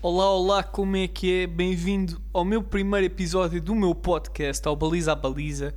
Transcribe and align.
Olá, 0.00 0.30
olá, 0.30 0.62
como 0.62 0.96
é 0.96 1.08
que 1.08 1.42
é? 1.42 1.46
Bem-vindo 1.48 2.22
ao 2.32 2.44
meu 2.44 2.62
primeiro 2.62 3.04
episódio 3.04 3.60
do 3.60 3.74
meu 3.74 3.92
podcast, 3.96 4.64
ao 4.68 4.76
Baliza 4.76 5.10
a 5.10 5.16
Baliza. 5.16 5.74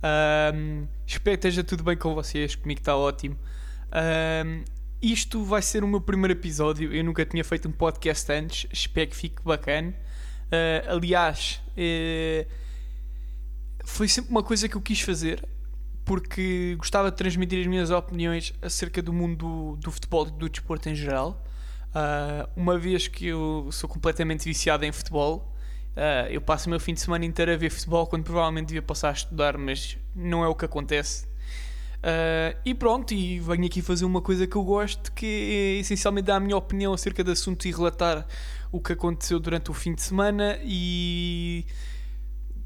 Ahm, 0.00 0.86
espero 1.04 1.36
que 1.36 1.48
esteja 1.48 1.64
tudo 1.64 1.82
bem 1.82 1.96
com 1.96 2.14
vocês, 2.14 2.54
comigo 2.54 2.78
está 2.78 2.96
ótimo. 2.96 3.36
Ahm, 3.90 4.62
isto 5.02 5.42
vai 5.42 5.60
ser 5.60 5.82
o 5.82 5.88
meu 5.88 6.00
primeiro 6.00 6.34
episódio, 6.34 6.94
eu 6.94 7.02
nunca 7.02 7.26
tinha 7.26 7.42
feito 7.42 7.68
um 7.68 7.72
podcast 7.72 8.30
antes, 8.30 8.68
espero 8.72 9.10
que 9.10 9.16
fique 9.16 9.42
bacana. 9.42 9.92
Ah, 10.52 10.92
aliás, 10.92 11.60
eh, 11.76 12.46
foi 13.84 14.06
sempre 14.06 14.30
uma 14.30 14.44
coisa 14.44 14.68
que 14.68 14.76
eu 14.76 14.80
quis 14.80 15.00
fazer, 15.00 15.44
porque 16.04 16.76
gostava 16.78 17.10
de 17.10 17.16
transmitir 17.16 17.60
as 17.60 17.66
minhas 17.66 17.90
opiniões 17.90 18.54
acerca 18.62 19.02
do 19.02 19.12
mundo 19.12 19.36
do, 19.36 19.76
do 19.78 19.90
futebol 19.90 20.28
e 20.28 20.30
do 20.30 20.48
desporto 20.48 20.88
em 20.88 20.94
geral. 20.94 21.44
Uh, 21.88 22.48
uma 22.54 22.78
vez 22.78 23.08
que 23.08 23.26
eu 23.26 23.68
sou 23.72 23.88
completamente 23.88 24.44
viciado 24.44 24.84
em 24.84 24.92
futebol, 24.92 25.54
uh, 25.96 26.28
eu 26.30 26.40
passo 26.40 26.66
o 26.66 26.70
meu 26.70 26.78
fim 26.78 26.94
de 26.94 27.00
semana 27.00 27.24
inteiro 27.24 27.52
a 27.52 27.56
ver 27.56 27.70
futebol 27.70 28.06
quando 28.06 28.24
provavelmente 28.24 28.66
devia 28.68 28.82
passar 28.82 29.10
a 29.10 29.12
estudar, 29.12 29.56
mas 29.56 29.96
não 30.14 30.44
é 30.44 30.48
o 30.48 30.54
que 30.54 30.64
acontece. 30.64 31.26
Uh, 31.98 32.54
e 32.64 32.74
pronto, 32.74 33.12
e 33.12 33.40
venho 33.40 33.66
aqui 33.66 33.82
fazer 33.82 34.04
uma 34.04 34.22
coisa 34.22 34.46
que 34.46 34.54
eu 34.54 34.62
gosto, 34.62 35.10
que 35.12 35.26
é 35.26 35.80
essencialmente 35.80 36.26
dar 36.26 36.36
a 36.36 36.40
minha 36.40 36.56
opinião 36.56 36.92
acerca 36.92 37.24
de 37.24 37.32
assuntos 37.32 37.66
e 37.66 37.72
relatar 37.72 38.26
o 38.70 38.80
que 38.80 38.92
aconteceu 38.92 39.40
durante 39.40 39.70
o 39.70 39.74
fim 39.74 39.94
de 39.94 40.02
semana 40.02 40.58
e 40.62 41.66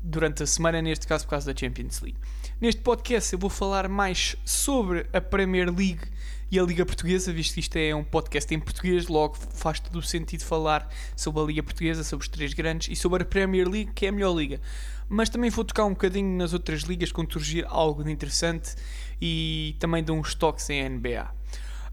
durante 0.03 0.43
a 0.43 0.47
semana, 0.47 0.83
neste 0.83 1.07
caso 1.07 1.25
por 1.25 1.31
causa 1.31 1.53
da 1.53 1.59
Champions 1.59 2.01
League. 2.01 2.19
Neste 2.62 2.80
podcast 2.80 3.33
eu 3.33 3.41
vou 3.41 3.51
falar 3.51 3.89
mais 3.89 4.37
sobre 4.45 5.05
a 5.12 5.20
Premier 5.20 5.69
League 5.69 6.03
e 6.48 6.61
a 6.61 6.62
Liga 6.62 6.87
Portuguesa, 6.87 7.33
visto 7.33 7.55
que 7.55 7.59
isto 7.59 7.75
é 7.75 7.93
um 7.93 8.05
podcast 8.05 8.55
em 8.55 8.61
português, 8.61 9.09
logo 9.09 9.34
faz 9.34 9.80
todo 9.80 9.98
o 9.98 10.01
sentido 10.01 10.45
falar 10.45 10.89
sobre 11.17 11.43
a 11.43 11.45
Liga 11.45 11.62
Portuguesa, 11.65 12.05
sobre 12.05 12.23
os 12.23 12.29
três 12.29 12.55
grandes 12.55 12.87
e 12.89 12.95
sobre 12.95 13.25
a 13.25 13.27
Premier 13.27 13.69
League, 13.69 13.91
que 13.93 14.06
é 14.06 14.11
a 14.11 14.12
melhor 14.12 14.37
liga. 14.37 14.61
Mas 15.09 15.28
também 15.28 15.50
vou 15.50 15.64
tocar 15.64 15.84
um 15.87 15.91
bocadinho 15.91 16.39
nas 16.39 16.53
outras 16.53 16.83
ligas 16.83 17.11
quando 17.11 17.33
surgir 17.33 17.67
algo 17.69 18.05
de 18.05 18.12
interessante 18.12 18.77
e 19.20 19.75
também 19.81 20.05
dar 20.05 20.12
uns 20.12 20.33
toques 20.33 20.70
em 20.70 20.89
NBA. 20.89 21.34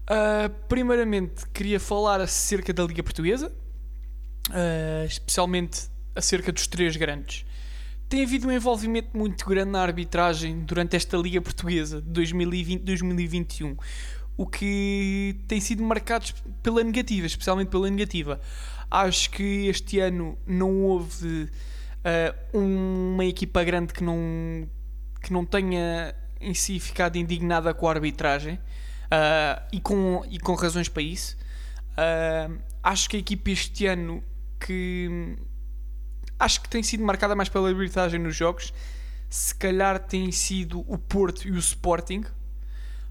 Uh, 0.02 0.54
primeiramente, 0.68 1.48
queria 1.48 1.80
falar 1.80 2.20
acerca 2.20 2.72
da 2.72 2.84
Liga 2.84 3.02
Portuguesa, 3.02 3.52
uh, 4.50 5.04
especialmente 5.04 5.88
acerca 6.14 6.52
dos 6.52 6.68
três 6.68 6.96
grandes. 6.96 7.44
Tem 8.10 8.24
havido 8.24 8.48
um 8.48 8.50
envolvimento 8.50 9.16
muito 9.16 9.46
grande 9.46 9.70
na 9.70 9.80
arbitragem 9.80 10.64
durante 10.64 10.96
esta 10.96 11.16
Liga 11.16 11.40
Portuguesa 11.40 12.02
de 12.02 12.20
2020-2021 12.20 13.78
o 14.36 14.48
que 14.48 15.38
tem 15.46 15.60
sido 15.60 15.80
marcado 15.84 16.26
pela 16.60 16.82
negativa, 16.82 17.24
especialmente 17.24 17.68
pela 17.68 17.88
negativa. 17.88 18.40
Acho 18.90 19.30
que 19.30 19.68
este 19.68 20.00
ano 20.00 20.36
não 20.44 20.82
houve 20.82 21.48
uh, 22.52 22.58
uma 22.58 23.24
equipa 23.24 23.62
grande 23.62 23.92
que 23.92 24.02
não, 24.02 24.68
que 25.22 25.32
não 25.32 25.44
tenha 25.44 26.12
em 26.40 26.52
si 26.52 26.80
ficado 26.80 27.14
indignada 27.14 27.72
com 27.72 27.86
a 27.86 27.92
arbitragem 27.92 28.54
uh, 28.54 29.62
e, 29.70 29.80
com, 29.80 30.24
e 30.28 30.40
com 30.40 30.54
razões 30.54 30.88
para 30.88 31.02
isso. 31.02 31.36
Uh, 31.92 32.58
acho 32.82 33.08
que 33.08 33.18
a 33.18 33.20
equipa 33.20 33.52
este 33.52 33.86
ano 33.86 34.20
que 34.58 35.38
acho 36.40 36.60
que 36.60 36.68
tem 36.68 36.82
sido 36.82 37.04
marcada 37.04 37.36
mais 37.36 37.48
pela 37.48 37.68
arbitragem 37.68 38.18
nos 38.18 38.34
jogos, 38.34 38.74
se 39.28 39.54
calhar 39.54 40.00
tem 40.00 40.32
sido 40.32 40.80
o 40.88 40.98
Porto 40.98 41.46
e 41.46 41.52
o 41.52 41.58
Sporting 41.58 42.24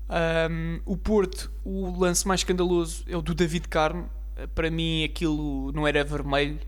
um, 0.09 0.79
o 0.85 0.97
Porto, 0.97 1.51
o 1.63 1.95
lance 1.99 2.27
mais 2.27 2.39
escandaloso 2.39 3.03
é 3.07 3.15
o 3.15 3.21
do 3.21 3.35
David 3.35 3.67
Carmo. 3.67 4.09
Para 4.55 4.71
mim, 4.71 5.03
aquilo 5.03 5.71
não 5.73 5.87
era 5.87 6.03
vermelho, 6.03 6.59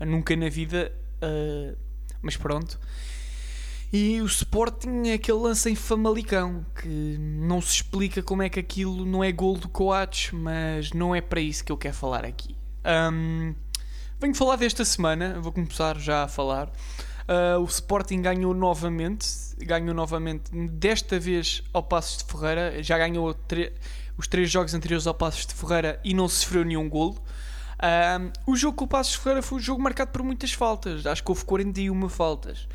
nunca 0.00 0.34
na 0.36 0.48
vida, 0.48 0.92
uh, 1.22 1.76
mas 2.22 2.36
pronto. 2.36 2.78
E 3.92 4.22
o 4.22 4.26
Sporting 4.26 5.08
é 5.08 5.14
aquele 5.14 5.38
lance 5.38 5.68
em 5.68 5.74
Famalicão 5.74 6.64
que 6.80 7.18
não 7.18 7.60
se 7.60 7.74
explica 7.74 8.22
como 8.22 8.42
é 8.42 8.48
que 8.48 8.58
aquilo 8.58 9.04
não 9.04 9.22
é 9.22 9.30
gol 9.30 9.58
do 9.58 9.68
Coates, 9.68 10.32
mas 10.32 10.92
não 10.92 11.14
é 11.14 11.20
para 11.20 11.40
isso 11.40 11.62
que 11.62 11.70
eu 11.70 11.76
quero 11.76 11.94
falar 11.94 12.24
aqui. 12.24 12.56
Um, 12.86 13.54
venho 14.22 14.36
falar 14.36 14.54
desta 14.54 14.84
semana, 14.84 15.40
vou 15.40 15.50
começar 15.50 15.98
já 15.98 16.22
a 16.22 16.28
falar. 16.28 16.68
Uh, 16.68 17.58
o 17.60 17.64
Sporting 17.64 18.22
ganhou 18.22 18.54
novamente, 18.54 19.26
ganhou 19.58 19.92
novamente, 19.92 20.48
desta 20.68 21.18
vez 21.18 21.60
ao 21.72 21.82
Passos 21.82 22.18
de 22.18 22.32
Ferreira, 22.32 22.80
já 22.84 22.96
ganhou 22.96 23.34
os 24.16 24.28
três 24.28 24.48
jogos 24.48 24.74
anteriores 24.74 25.08
ao 25.08 25.14
Passos 25.14 25.44
de 25.44 25.52
Ferreira 25.52 26.00
e 26.04 26.14
não 26.14 26.28
sofreu 26.28 26.64
nenhum 26.64 26.88
golo. 26.88 27.20
Uh, 27.80 28.30
o 28.46 28.54
jogo 28.54 28.76
com 28.76 28.84
o 28.84 28.88
Passos 28.88 29.14
de 29.14 29.18
Ferreira 29.18 29.42
foi 29.42 29.58
um 29.58 29.60
jogo 29.60 29.82
marcado 29.82 30.12
por 30.12 30.22
muitas 30.22 30.52
faltas, 30.52 31.04
acho 31.04 31.24
que 31.24 31.28
houve 31.28 31.44
41 31.44 32.08
faltas. 32.08 32.68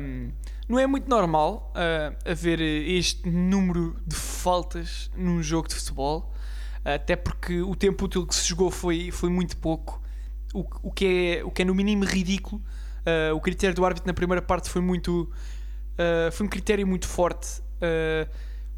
Um, 0.00 0.30
não 0.68 0.78
é 0.78 0.86
muito 0.86 1.10
normal 1.10 1.72
uh, 1.74 2.30
haver 2.30 2.60
este 2.60 3.28
número 3.28 3.96
de 4.06 4.14
faltas 4.14 5.10
num 5.16 5.42
jogo 5.42 5.66
de 5.66 5.74
futebol, 5.74 6.32
até 6.84 7.16
porque 7.16 7.62
o 7.62 7.74
tempo 7.74 8.04
útil 8.04 8.24
que 8.24 8.34
se 8.34 8.46
jogou 8.46 8.70
foi, 8.70 9.10
foi 9.10 9.28
muito 9.28 9.56
pouco, 9.56 10.00
o, 10.54 10.64
o, 10.82 10.92
que 10.92 11.38
é, 11.38 11.44
o 11.44 11.50
que 11.50 11.62
é 11.62 11.64
no 11.64 11.74
mínimo 11.74 12.04
ridículo 12.04 12.62
Uh, 13.08 13.34
o 13.34 13.40
critério 13.40 13.74
do 13.74 13.84
árbitro 13.84 14.06
na 14.06 14.12
primeira 14.12 14.42
parte 14.42 14.68
foi 14.68 14.82
muito. 14.82 15.30
Uh, 15.94 16.30
foi 16.30 16.46
um 16.46 16.48
critério 16.48 16.86
muito 16.86 17.06
forte. 17.06 17.60
Uh, 17.80 18.28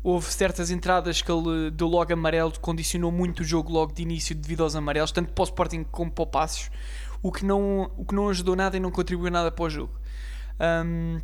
houve 0.02 0.26
certas 0.32 0.70
entradas 0.70 1.20
que 1.20 1.30
ele 1.30 1.70
deu 1.70 1.88
logo 1.88 2.12
amarelo, 2.12 2.52
condicionou 2.60 3.10
muito 3.10 3.40
o 3.40 3.44
jogo 3.44 3.72
logo 3.72 3.92
de 3.92 4.02
início 4.02 4.34
devido 4.34 4.62
aos 4.62 4.76
amarelos, 4.76 5.10
tanto 5.12 5.32
para 5.32 5.42
o 5.42 5.44
Sporting 5.44 5.84
como 5.84 6.10
para 6.10 6.22
o 6.22 6.26
Passos, 6.26 6.70
o 7.22 7.30
que 7.30 7.44
não, 7.44 7.90
o 7.96 8.04
que 8.04 8.14
não 8.14 8.28
ajudou 8.28 8.56
nada 8.56 8.76
e 8.76 8.80
não 8.80 8.90
contribuiu 8.90 9.30
nada 9.30 9.50
para 9.50 9.64
o 9.64 9.68
jogo. 9.68 9.92
Um, 10.86 11.20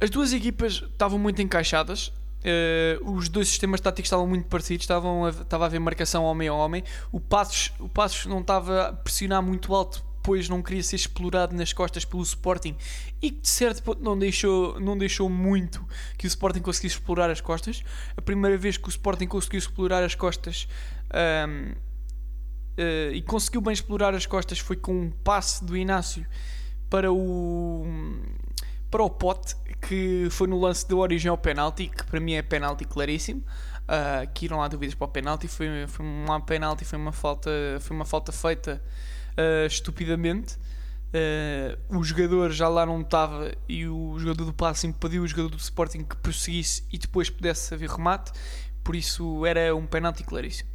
as 0.00 0.10
duas 0.10 0.32
equipas 0.32 0.82
estavam 0.90 1.18
muito 1.18 1.40
encaixadas, 1.40 2.12
uh, 2.44 3.12
os 3.12 3.28
dois 3.28 3.48
sistemas 3.48 3.80
táticos 3.80 4.06
estavam 4.06 4.26
muito 4.26 4.46
parecidos, 4.46 4.84
estavam 4.84 5.26
a, 5.26 5.30
estava 5.30 5.64
a 5.64 5.66
haver 5.66 5.80
marcação 5.80 6.24
homem 6.24 6.48
a 6.48 6.54
homem. 6.54 6.84
O 7.12 7.20
Passos, 7.20 7.72
o 7.78 7.88
Passos 7.88 8.26
não 8.26 8.40
estava 8.40 8.88
a 8.88 8.92
pressionar 8.92 9.42
muito 9.42 9.74
alto 9.74 10.10
depois 10.20 10.50
não 10.50 10.62
queria 10.62 10.82
ser 10.82 10.96
explorado 10.96 11.56
nas 11.56 11.72
costas 11.72 12.04
pelo 12.04 12.22
Sporting 12.22 12.76
e 13.22 13.30
que 13.30 13.40
de 13.40 13.48
certo 13.48 13.82
ponto 13.82 14.02
não 14.02 14.18
deixou, 14.18 14.78
não 14.78 14.96
deixou 14.96 15.30
muito 15.30 15.82
que 16.18 16.26
o 16.26 16.28
Sporting 16.28 16.60
conseguisse 16.60 16.96
explorar 16.96 17.30
as 17.30 17.40
costas. 17.40 17.82
A 18.16 18.20
primeira 18.20 18.58
vez 18.58 18.76
que 18.76 18.86
o 18.86 18.90
Sporting 18.90 19.26
conseguiu 19.26 19.58
explorar 19.58 20.04
as 20.04 20.14
costas 20.14 20.68
um, 21.48 21.70
uh, 21.70 21.76
eh, 22.76 23.12
e 23.14 23.22
conseguiu 23.22 23.62
bem 23.62 23.72
explorar 23.72 24.14
as 24.14 24.26
costas 24.26 24.58
foi 24.58 24.76
com 24.76 24.92
um 24.92 25.10
passe 25.10 25.64
do 25.64 25.74
Inácio 25.74 26.26
para 26.90 27.10
o 27.10 27.86
para 28.90 29.02
o 29.02 29.10
Pote 29.10 29.56
que 29.80 30.28
foi 30.30 30.46
no 30.46 30.60
lance 30.60 30.86
de 30.86 30.94
origem 30.94 31.30
ao 31.30 31.38
penalti 31.38 31.88
que 31.88 32.04
para 32.04 32.20
mim 32.20 32.34
é 32.34 32.42
penalti 32.42 32.84
claríssimo 32.84 33.40
uh, 33.40 34.30
que 34.34 34.48
não 34.48 34.62
há 34.62 34.68
dúvidas 34.68 34.94
para 34.94 35.04
o 35.04 35.08
penalti 35.08 35.48
foi, 35.48 35.86
foi 35.86 36.04
uma 36.04 36.40
penalti 36.40 36.84
foi 36.84 36.98
uma 36.98 37.12
falta 37.12 37.50
foi 37.80 37.96
uma 37.96 38.04
falta 38.04 38.32
feita 38.32 38.82
uh, 39.40 39.66
estupidamente. 39.66 40.58
Uh, 41.12 41.98
o 41.98 42.04
jogador 42.04 42.52
já 42.52 42.68
lá 42.68 42.86
não 42.86 43.00
estava 43.00 43.52
e 43.68 43.86
o 43.86 44.16
jogador 44.16 44.44
do 44.44 44.52
passe 44.52 44.86
impediu 44.86 45.24
o 45.24 45.26
jogador 45.26 45.48
do 45.48 45.58
Sporting 45.58 46.04
que 46.04 46.16
prosseguisse 46.16 46.84
e 46.92 46.98
depois 46.98 47.28
pudesse 47.28 47.74
haver 47.74 47.90
remate, 47.90 48.30
por 48.84 48.94
isso 48.94 49.44
era 49.44 49.74
um 49.74 49.86
penalti 49.86 50.22
claríssimo. 50.22 50.70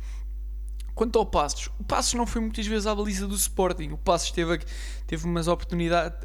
Quanto 0.95 1.19
ao 1.19 1.25
Passos, 1.25 1.69
o 1.77 1.83
Passos 1.83 2.13
não 2.13 2.25
foi 2.25 2.41
muitas 2.41 2.65
vezes 2.65 2.87
à 2.87 2.95
baliza 2.95 3.27
do 3.27 3.35
Sporting. 3.35 3.89
O 3.91 3.97
Passos 3.97 4.31
teve, 4.31 4.59
teve 5.05 5.25
umas 5.25 5.49
oportunidade, 5.49 6.15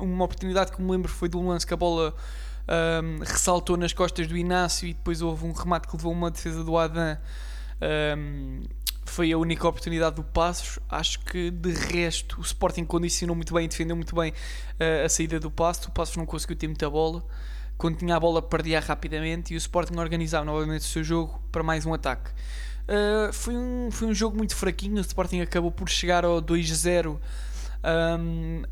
uma 0.00 0.24
oportunidade 0.24 0.72
que 0.72 0.80
me 0.80 0.90
lembro 0.90 1.12
foi 1.12 1.28
de 1.28 1.36
um 1.36 1.48
lance 1.48 1.66
que 1.66 1.74
a 1.74 1.76
bola 1.76 2.14
um, 2.66 3.18
ressaltou 3.22 3.76
nas 3.76 3.92
costas 3.92 4.26
do 4.26 4.36
Inácio 4.36 4.88
e 4.88 4.94
depois 4.94 5.20
houve 5.20 5.44
um 5.44 5.52
remate 5.52 5.86
que 5.86 5.94
levou 5.94 6.10
uma 6.10 6.30
defesa 6.30 6.64
do 6.64 6.76
Adam 6.76 7.18
um, 8.16 8.62
foi 9.04 9.30
a 9.30 9.38
única 9.38 9.68
oportunidade 9.68 10.16
do 10.16 10.24
Passos. 10.24 10.78
Acho 10.88 11.20
que 11.20 11.50
de 11.50 11.72
resto 11.72 12.40
o 12.40 12.42
Sporting 12.42 12.84
condicionou 12.84 13.36
muito 13.36 13.52
bem, 13.52 13.68
defendeu 13.68 13.94
muito 13.94 14.14
bem 14.16 14.30
uh, 14.32 15.04
a 15.04 15.08
saída 15.08 15.38
do 15.38 15.50
Passos. 15.50 15.86
O 15.86 15.90
Passos 15.90 16.16
não 16.16 16.26
conseguiu 16.26 16.56
ter 16.56 16.66
muita 16.66 16.88
bola. 16.88 17.24
Quando 17.76 17.98
tinha 17.98 18.16
a 18.16 18.20
bola, 18.20 18.40
perdia 18.40 18.80
rapidamente 18.80 19.52
e 19.52 19.56
o 19.56 19.58
Sporting 19.58 19.98
organizava 19.98 20.44
novamente 20.44 20.82
o 20.82 20.84
seu 20.84 21.04
jogo 21.04 21.42
para 21.52 21.62
mais 21.62 21.84
um 21.84 21.92
ataque. 21.92 22.30
Uh, 22.88 23.32
foi, 23.32 23.56
um, 23.56 23.90
foi 23.90 24.08
um 24.08 24.14
jogo 24.14 24.36
muito 24.36 24.54
fraquinho. 24.54 24.96
O 24.96 25.00
Sporting 25.00 25.40
acabou 25.40 25.70
por 25.70 25.88
chegar 25.88 26.24
ao 26.24 26.40
2-0 26.42 27.18
um, 28.18 28.62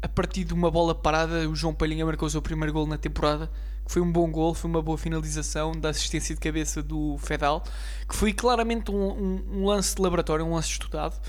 a 0.00 0.08
partir 0.08 0.44
de 0.44 0.54
uma 0.54 0.70
bola 0.70 0.94
parada. 0.94 1.48
O 1.48 1.54
João 1.54 1.74
Palhinha 1.74 2.04
marcou 2.04 2.26
o 2.26 2.30
seu 2.30 2.42
primeiro 2.42 2.72
gol 2.72 2.86
na 2.86 2.98
temporada 2.98 3.50
foi 3.86 4.00
um 4.00 4.10
bom 4.10 4.30
gol, 4.30 4.54
foi 4.54 4.70
uma 4.70 4.82
boa 4.82 4.96
finalização 4.96 5.72
da 5.72 5.90
assistência 5.90 6.34
de 6.34 6.40
cabeça 6.40 6.82
do 6.82 7.16
Fedal, 7.18 7.62
que 8.08 8.14
foi 8.14 8.32
claramente 8.32 8.90
um, 8.90 8.94
um, 8.94 9.44
um 9.52 9.66
lance 9.66 9.94
de 9.94 10.02
laboratório, 10.02 10.44
um 10.44 10.54
lance 10.54 10.70
estudado, 10.70 11.20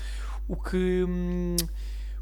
o 0.48 0.56
que, 0.56 1.04
hum, 1.06 1.56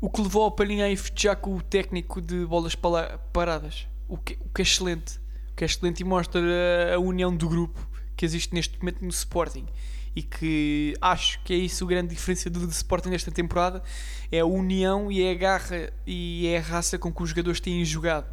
o 0.01 0.11
que 0.11 0.21
levou 0.21 0.45
ao 0.45 0.51
Palhinha 0.51 0.87
a 0.87 0.97
festejar 0.97 1.37
com 1.37 1.57
o 1.57 1.63
técnico 1.63 2.21
de 2.21 2.45
bolas 2.47 2.75
paradas, 2.75 3.87
o 4.09 4.17
que, 4.17 4.37
o 4.41 4.49
que 4.49 4.63
é 4.63 4.65
excelente, 4.65 5.19
o 5.53 5.57
que 5.57 5.65
é 5.65 5.67
excelente 5.67 6.01
e 6.01 6.05
mostra 6.05 6.41
a, 6.41 6.95
a 6.97 6.99
união 6.99 7.35
do 7.35 7.49
grupo 7.49 7.81
que 8.17 8.25
existe 8.25 8.55
neste 8.55 8.79
momento 8.79 9.03
no 9.03 9.11
Sporting 9.11 9.67
e 10.15 10.23
que 10.23 10.95
acho 11.01 11.43
que 11.43 11.53
é 11.53 11.57
isso 11.57 11.85
a 11.85 11.89
grande 11.89 12.15
diferença 12.15 12.51
do 12.51 12.69
Sporting 12.69 13.09
nesta 13.09 13.31
temporada 13.31 13.83
é 14.31 14.41
a 14.41 14.47
união 14.47 15.11
e 15.11 15.23
é 15.23 15.31
a 15.31 15.35
garra 15.35 15.93
e 16.07 16.47
é 16.47 16.59
a 16.59 16.61
raça 16.61 16.99
com 16.99 17.13
que 17.13 17.23
os 17.23 17.31
jogadores 17.31 17.61
têm 17.61 17.85
jogado. 17.85 18.27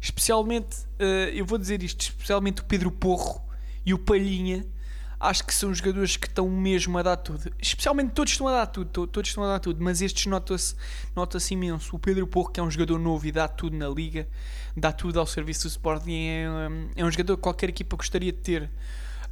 Especialmente 0.00 0.78
uh, 0.98 1.30
eu 1.32 1.44
vou 1.44 1.58
dizer 1.58 1.82
isto 1.82 2.00
especialmente 2.00 2.62
o 2.62 2.64
Pedro 2.64 2.90
Porro 2.90 3.42
e 3.84 3.94
o 3.94 3.98
Palhinha 3.98 4.66
acho 5.20 5.44
que 5.44 5.54
são 5.54 5.72
jogadores 5.72 6.16
que 6.16 6.26
estão 6.26 6.48
mesmo 6.48 6.98
a 6.98 7.02
dar 7.02 7.16
tudo. 7.16 7.52
Especialmente 7.60 8.12
todos 8.12 8.32
estão 8.32 8.48
a 8.48 8.52
dar 8.52 8.66
tudo 8.66 9.06
todos 9.06 9.30
estão 9.30 9.44
a 9.44 9.48
dar 9.48 9.60
tudo 9.60 9.84
mas 9.84 10.02
estes 10.02 10.26
nota-se 10.26 10.74
nota 11.14 11.38
imenso. 11.50 11.94
O 11.94 11.98
Pedro 11.98 12.26
Porro 12.26 12.50
que 12.50 12.58
é 12.58 12.62
um 12.62 12.70
jogador 12.70 12.98
novo 12.98 13.24
e 13.24 13.30
dá 13.30 13.46
tudo 13.46 13.76
na 13.76 13.88
liga 13.88 14.26
dá 14.76 14.90
tudo 14.90 15.20
ao 15.20 15.26
serviço 15.26 15.68
do 15.68 15.70
Sporting 15.70 16.12
é, 16.12 16.46
é 16.96 17.04
um 17.04 17.10
jogador 17.10 17.36
que 17.36 17.42
qualquer 17.42 17.68
equipa 17.68 17.96
gostaria 17.96 18.32
de 18.32 18.38
ter 18.38 18.70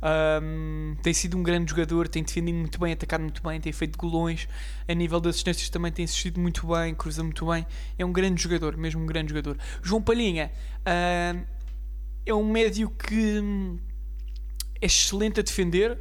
um, 0.02 0.96
tem 1.02 1.12
sido 1.12 1.36
um 1.36 1.42
grande 1.42 1.70
jogador, 1.70 2.08
tem 2.08 2.22
defendido 2.22 2.56
muito 2.56 2.78
bem, 2.78 2.92
atacado 2.92 3.22
muito 3.22 3.42
bem, 3.42 3.60
tem 3.60 3.72
feito 3.72 3.96
golões. 3.98 4.48
A 4.86 4.94
nível 4.94 5.20
de 5.20 5.28
assistências 5.28 5.68
também 5.68 5.90
tem 5.90 6.04
assistido 6.04 6.40
muito 6.40 6.66
bem, 6.66 6.94
cruza 6.94 7.22
muito 7.22 7.46
bem. 7.46 7.66
É 7.98 8.04
um 8.04 8.12
grande 8.12 8.42
jogador, 8.42 8.76
mesmo 8.76 9.02
um 9.02 9.06
grande 9.06 9.30
jogador. 9.30 9.58
João 9.82 10.00
Palhinha 10.02 10.50
uh, 10.80 11.46
é 12.24 12.34
um 12.34 12.50
médio 12.50 12.90
que 12.90 13.42
é 14.80 14.86
excelente 14.86 15.40
a 15.40 15.42
defender 15.42 15.98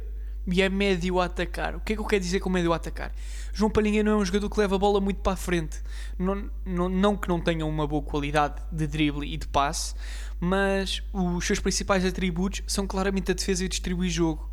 e 0.50 0.62
é 0.62 0.68
médio 0.68 1.20
a 1.20 1.26
atacar. 1.26 1.76
O 1.76 1.80
que 1.80 1.92
é 1.92 1.96
que 1.96 2.00
eu 2.00 2.06
quero 2.06 2.22
dizer 2.22 2.40
com 2.40 2.48
médio 2.48 2.72
a 2.72 2.76
atacar? 2.76 3.12
João 3.52 3.70
Palhinha 3.70 4.02
não 4.02 4.12
é 4.12 4.16
um 4.16 4.24
jogador 4.24 4.48
que 4.48 4.58
leva 4.58 4.76
a 4.76 4.78
bola 4.78 5.00
muito 5.00 5.20
para 5.20 5.34
a 5.34 5.36
frente. 5.36 5.80
Não, 6.18 6.50
não, 6.64 6.88
não 6.88 7.16
que 7.16 7.28
não 7.28 7.40
tenha 7.40 7.66
uma 7.66 7.86
boa 7.86 8.02
qualidade 8.02 8.62
de 8.72 8.86
drible 8.86 9.30
e 9.30 9.36
de 9.36 9.46
passe, 9.46 9.94
mas 10.40 11.02
os 11.12 11.46
seus 11.46 11.60
principais 11.60 12.04
atributos 12.04 12.62
são 12.66 12.86
claramente 12.86 13.30
a 13.30 13.34
defesa 13.34 13.64
e 13.64 13.68
distribuir 13.68 14.10
jogo. 14.10 14.48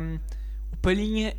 Um, 0.00 0.18
o 0.72 0.76
Palhinha 0.78 1.36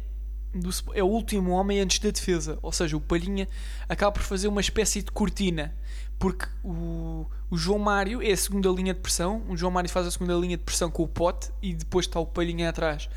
é 0.94 1.04
o 1.04 1.08
último 1.08 1.52
homem 1.52 1.80
antes 1.80 1.98
da 1.98 2.12
defesa, 2.12 2.60
ou 2.62 2.72
seja, 2.72 2.96
o 2.96 3.02
Palhinha 3.02 3.48
acaba 3.90 4.12
por 4.12 4.22
fazer 4.22 4.48
uma 4.48 4.62
espécie 4.62 5.02
de 5.02 5.12
cortina 5.12 5.74
porque 6.24 6.46
o, 6.64 7.26
o 7.54 7.58
João 7.58 7.78
Mário 7.78 8.20
é 8.20 8.32
a 8.32 8.36
segunda 8.36 8.68
linha 8.70 8.96
de 8.96 9.00
pressão. 9.00 9.44
O 9.48 9.56
João 9.56 9.72
Mário 9.72 9.88
faz 9.88 10.08
a 10.08 10.12
segunda 10.12 10.34
linha 10.34 10.58
de 10.58 10.64
pressão 10.64 10.90
com 10.90 11.04
o 11.04 11.08
pote 11.08 11.52
e 11.62 11.72
depois 11.72 12.08
está 12.08 12.20
o 12.20 12.26
Palhinha 12.26 12.68
atrás 12.68 13.08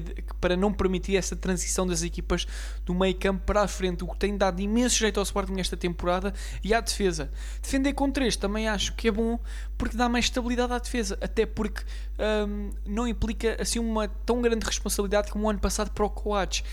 de, 0.00 0.24
para 0.40 0.56
não 0.56 0.72
permitir 0.72 1.16
essa 1.16 1.36
transição 1.36 1.86
das 1.86 2.02
equipas 2.02 2.46
do 2.86 2.94
meio 2.94 3.14
campo 3.16 3.44
para 3.44 3.60
a 3.60 3.68
frente, 3.68 4.02
o 4.02 4.08
que 4.08 4.16
tem 4.16 4.38
dado 4.38 4.58
imenso 4.62 4.96
jeito 4.96 5.20
ao 5.20 5.22
Sporting 5.22 5.52
nesta 5.52 5.76
temporada 5.76 6.32
e 6.64 6.72
à 6.72 6.80
defesa. 6.80 7.30
Defender 7.60 7.92
com 7.92 8.10
3 8.10 8.36
também 8.36 8.66
acho 8.66 8.94
que 8.94 9.08
é 9.08 9.10
bom 9.10 9.38
porque 9.76 9.98
dá 9.98 10.08
mais 10.08 10.24
estabilidade 10.24 10.72
à 10.72 10.78
defesa, 10.78 11.18
até 11.20 11.44
porque 11.44 11.82
hum, 12.48 12.70
não 12.86 13.06
implica 13.06 13.60
assim 13.60 13.78
uma 13.78 14.08
tão 14.08 14.40
grande 14.40 14.64
responsabilidade 14.64 15.30
como 15.30 15.46
o 15.46 15.50
ano 15.50 15.58
passado 15.58 15.90
para 15.90 16.06
o 16.06 16.08
Coates 16.08 16.64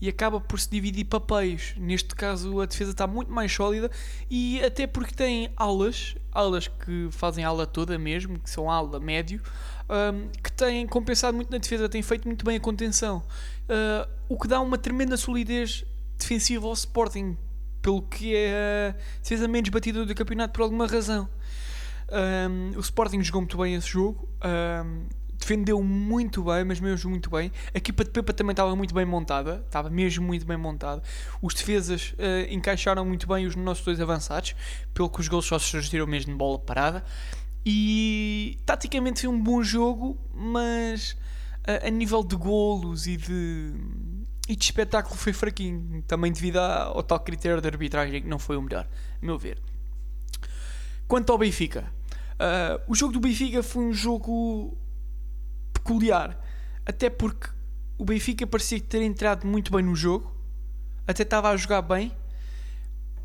e 0.00 0.08
acaba 0.08 0.40
por 0.40 0.58
se 0.58 0.70
dividir 0.70 1.04
papéis. 1.04 1.74
Neste 1.76 2.14
caso, 2.14 2.60
a 2.60 2.66
defesa 2.66 2.92
está 2.92 3.06
muito 3.06 3.30
mais 3.30 3.52
sólida 3.52 3.90
e 4.30 4.60
até 4.64 4.86
porque 4.86 5.14
tem 5.14 5.50
aulas, 5.56 6.14
aulas 6.32 6.68
que 6.68 7.08
fazem 7.10 7.44
aula 7.44 7.66
toda 7.66 7.98
mesmo, 7.98 8.38
que 8.38 8.48
são 8.48 8.70
aula 8.70 8.98
médio, 8.98 9.42
um, 9.88 10.28
que 10.42 10.50
têm 10.52 10.86
compensado 10.86 11.36
muito 11.36 11.50
na 11.50 11.58
defesa, 11.58 11.88
têm 11.88 12.02
feito 12.02 12.26
muito 12.26 12.44
bem 12.44 12.56
a 12.56 12.60
contenção, 12.60 13.18
uh, 13.68 14.08
o 14.28 14.38
que 14.38 14.48
dá 14.48 14.60
uma 14.60 14.78
tremenda 14.78 15.16
solidez 15.16 15.84
defensiva 16.18 16.66
ao 16.66 16.72
Sporting, 16.72 17.36
pelo 17.82 18.02
que 18.02 18.34
é 18.34 18.94
a 18.94 19.20
defesa 19.22 19.48
menos 19.48 19.68
batida 19.70 20.04
do 20.04 20.14
campeonato 20.14 20.52
por 20.52 20.62
alguma 20.62 20.86
razão. 20.86 21.28
Um, 22.10 22.76
o 22.76 22.80
Sporting 22.80 23.22
jogou 23.22 23.42
muito 23.42 23.56
bem 23.56 23.74
esse 23.74 23.88
jogo. 23.88 24.28
Um, 24.44 25.06
defendeu 25.40 25.82
muito 25.82 26.44
bem, 26.44 26.64
mas 26.64 26.78
mesmo 26.78 27.10
muito 27.10 27.30
bem. 27.30 27.50
A 27.74 27.78
equipa 27.78 28.04
de 28.04 28.10
Pepa 28.10 28.32
também 28.32 28.52
estava 28.52 28.76
muito 28.76 28.94
bem 28.94 29.04
montada, 29.04 29.62
estava 29.66 29.88
mesmo 29.88 30.24
muito 30.24 30.46
bem 30.46 30.56
montada. 30.56 31.02
Os 31.40 31.54
defesas 31.54 32.12
uh, 32.12 32.52
encaixaram 32.52 33.04
muito 33.04 33.26
bem 33.26 33.46
os 33.46 33.56
nossos 33.56 33.84
dois 33.84 34.00
avançados, 34.00 34.54
pelo 34.92 35.08
que 35.08 35.20
os 35.20 35.28
gols 35.28 35.46
só 35.46 35.58
surgiram 35.58 36.06
mesmo 36.06 36.32
de 36.32 36.38
bola 36.38 36.58
parada. 36.58 37.02
E 37.64 38.58
taticamente 38.64 39.22
foi 39.22 39.30
um 39.30 39.42
bom 39.42 39.62
jogo, 39.62 40.18
mas 40.34 41.12
uh, 41.66 41.86
a 41.86 41.90
nível 41.90 42.22
de 42.22 42.36
golos 42.36 43.06
e 43.06 43.16
de, 43.16 43.72
e 44.48 44.54
de 44.54 44.64
espetáculo 44.64 45.16
foi 45.16 45.32
fraquinho, 45.32 46.02
também 46.06 46.30
devido 46.30 46.58
ao 46.58 47.02
tal 47.02 47.18
critério 47.18 47.60
de 47.60 47.66
arbitragem 47.66 48.22
que 48.22 48.28
não 48.28 48.38
foi 48.38 48.56
o 48.56 48.62
melhor, 48.62 48.86
a 49.20 49.26
meu 49.26 49.38
ver. 49.38 49.58
Quanto 51.08 51.32
ao 51.32 51.38
Benfica, 51.38 51.92
uh, 52.34 52.80
o 52.86 52.94
jogo 52.94 53.12
do 53.12 53.20
Benfica 53.20 53.62
foi 53.62 53.84
um 53.84 53.92
jogo 53.92 54.76
peculiar. 55.80 56.38
Até 56.84 57.10
porque 57.10 57.48
o 57.98 58.04
Benfica 58.04 58.46
parecia 58.46 58.80
ter 58.80 59.02
entrado 59.02 59.46
muito 59.46 59.72
bem 59.72 59.82
no 59.82 59.94
jogo, 59.94 60.34
até 61.06 61.22
estava 61.22 61.50
a 61.50 61.56
jogar 61.56 61.82
bem, 61.82 62.12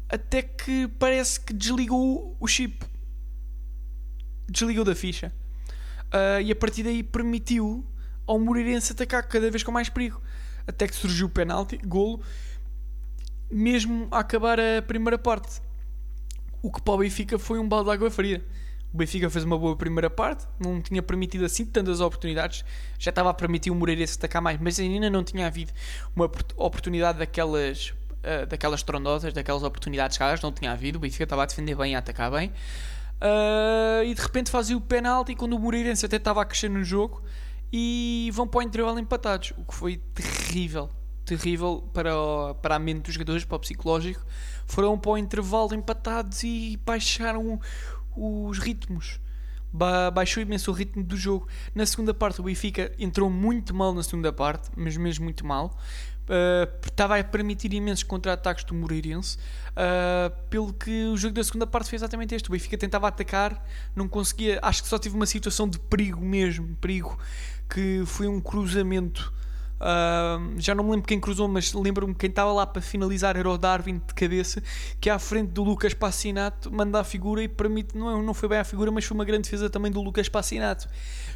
até 0.10 0.42
que 0.42 0.88
parece 1.00 1.40
que 1.40 1.54
desligou 1.54 2.36
o 2.40 2.48
chip, 2.48 2.86
desligou 4.50 4.84
da 4.84 4.96
ficha. 4.96 5.32
Uh, 6.06 6.42
e 6.42 6.52
a 6.52 6.56
partir 6.56 6.84
daí 6.84 7.04
permitiu 7.04 7.86
ao 8.28 8.40
Moreirense 8.40 8.92
atacar 8.92 9.28
cada 9.28 9.50
vez 9.50 9.64
com 9.64 9.72
mais 9.72 9.90
perigo. 9.90 10.22
Até 10.68 10.88
que 10.88 10.96
surgiu 10.96 11.28
o 11.28 11.30
penalti, 11.30 11.78
golo, 11.78 12.22
mesmo 13.52 14.08
a 14.12 14.20
acabar 14.20 14.60
a 14.60 14.82
primeira 14.82 15.18
parte. 15.18 15.62
O 16.62 16.72
que 16.72 16.82
para 16.82 16.94
o 16.94 16.98
Benfica 16.98 17.38
foi 17.38 17.60
um 17.60 17.68
balde 17.68 17.90
de 17.90 17.96
água 17.96 18.10
fria. 18.10 18.44
O 18.96 18.98
Benfica 18.98 19.30
fez 19.30 19.44
uma 19.44 19.58
boa 19.58 19.76
primeira 19.76 20.10
parte, 20.10 20.48
não 20.58 20.82
tinha 20.82 21.04
permitido 21.04 21.44
assim 21.44 21.66
tantas 21.66 22.00
oportunidades, 22.00 22.64
já 22.98 23.10
estava 23.10 23.30
a 23.30 23.34
permitir 23.34 23.70
o 23.70 23.76
Moreirense 23.76 24.16
atacar 24.18 24.42
mais, 24.42 24.58
mas 24.58 24.80
ainda 24.80 25.10
não 25.10 25.22
tinha 25.22 25.46
havido 25.48 25.74
uma 26.16 26.32
oportunidade 26.56 27.20
daquelas, 27.20 27.90
uh, 27.90 28.46
daquelas 28.48 28.84
trondosas, 28.84 29.34
daquelas 29.34 29.64
oportunidades 29.64 30.18
caras, 30.18 30.40
não 30.40 30.50
tinha 30.50 30.72
havido. 30.72 30.98
O 30.98 31.02
Benfica 31.02 31.26
estava 31.26 31.44
a 31.44 31.46
defender 31.46 31.76
bem, 31.76 31.94
a 31.94 32.00
atacar 32.00 32.32
bem. 32.32 32.54
Uh, 33.20 34.06
e 34.06 34.14
de 34.14 34.22
repente 34.22 34.50
fazia 34.50 34.78
o 34.78 34.82
penalti 34.82 35.36
quando 35.36 35.58
o 35.58 35.60
Moreirense 35.60 36.06
até 36.06 36.16
estava 36.16 36.42
a 36.42 36.46
crescer 36.46 36.70
no 36.70 36.82
jogo 36.82 37.22
e 37.74 38.32
vão 38.34 38.48
para 38.48 38.60
o 38.60 38.62
intervalo 38.62 38.98
empatados, 38.98 39.52
o 39.58 39.66
que 39.66 39.76
foi 39.76 39.98
terrível, 40.14 40.90
terrível 41.26 41.84
para, 41.94 42.18
o, 42.18 42.56
para 42.56 42.76
a 42.76 42.80
mente 42.80 43.02
dos 43.02 43.14
jogadores, 43.16 43.44
para 43.44 43.58
o 43.58 43.60
psicológico. 43.60 44.26
Foram 44.66 44.98
para 44.98 45.12
o 45.12 45.18
intervalo 45.18 45.74
empatados 45.76 46.44
e 46.44 46.80
baixaram 46.86 47.60
os 48.16 48.60
ritmos. 48.60 49.20
Ba 49.72 50.10
baixou 50.10 50.42
imenso 50.42 50.72
o 50.72 50.74
ritmo 50.74 51.04
do 51.04 51.18
jogo. 51.18 51.48
Na 51.74 51.86
segunda 51.86 52.14
parte, 52.14 52.40
o 52.40 52.44
Benfica 52.44 52.92
entrou 52.98 53.30
muito 53.30 53.74
mal 53.74 53.94
na 53.94 54.04
segunda 54.04 54.32
parte, 54.32 54.70
mas 54.76 54.96
mesmo 54.96 55.26
muito 55.26 55.46
mal. 55.46 55.78
Uh, 56.26 56.66
estava 56.84 57.20
a 57.20 57.24
permitir 57.24 57.72
imensos 57.74 58.04
contra-ataques 58.04 58.64
do 58.64 58.74
Moreirense, 58.74 59.38
uh, 59.72 60.34
pelo 60.50 60.74
que 60.74 61.06
o 61.06 61.18
jogo 61.18 61.36
da 61.36 61.44
segunda 61.44 61.68
parte 61.68 61.90
foi 61.90 61.98
exatamente 61.98 62.34
este. 62.34 62.50
O 62.50 62.52
Benfica 62.52 62.78
tentava 62.78 63.08
atacar, 63.08 63.64
não 63.96 64.08
conseguia. 64.08 64.60
Acho 64.62 64.82
que 64.82 64.90
só 64.90 64.98
tive 64.98 65.16
uma 65.16 65.26
situação 65.26 65.68
de 65.68 65.78
perigo 65.78 66.22
mesmo, 66.22 66.76
perigo, 66.78 67.20
que 67.70 68.04
foi 68.06 68.28
um 68.28 68.42
cruzamento 68.42 69.32
Uh, 69.76 70.56
já 70.58 70.74
não 70.74 70.86
me 70.86 70.92
lembro 70.92 71.08
quem 71.08 71.20
cruzou, 71.20 71.48
mas 71.48 71.74
lembro-me 71.74 72.16
quem 72.16 72.30
estava 72.30 72.52
lá 72.54 72.66
para 72.66 72.82
finalizar 72.82 73.36
era 73.36 73.50
o 73.50 73.58
Darwin 73.58 74.02
de 74.06 74.14
cabeça, 74.14 74.64
que 75.02 75.10
à 75.10 75.20
frente 75.20 75.52
do 75.52 75.64
Lucas 75.64 75.94
Passinato 75.94 76.72
manda 76.72 77.00
a 77.00 77.04
figura 77.04 77.44
e 77.44 77.48
permite, 77.48 77.98
não, 77.98 78.22
não 78.24 78.34
foi 78.34 78.48
bem 78.48 78.60
a 78.60 78.64
figura, 78.64 78.90
mas 78.92 79.04
foi 79.04 79.16
uma 79.16 79.26
grande 79.26 79.44
defesa 79.44 79.70
também 79.70 79.92
do 79.92 80.02
Lucas 80.02 80.30
Passinato, 80.30 80.88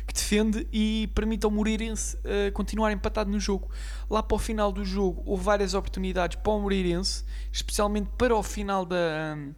que 0.07 0.13
defende 0.13 0.65
e 0.71 1.09
permite 1.13 1.45
ao 1.45 1.51
Moreirense 1.51 2.15
uh, 2.17 2.51
continuar 2.53 2.91
empatado 2.91 3.29
no 3.29 3.39
jogo. 3.39 3.69
Lá 4.09 4.23
para 4.23 4.35
o 4.35 4.39
final 4.39 4.71
do 4.71 4.85
jogo 4.85 5.21
houve 5.25 5.43
várias 5.43 5.73
oportunidades 5.73 6.37
para 6.41 6.51
o 6.51 6.61
Moreirense, 6.61 7.25
especialmente 7.51 8.09
para 8.17 8.35
o 8.35 8.41
final 8.41 8.85
da. 8.85 9.35
Um, 9.35 9.53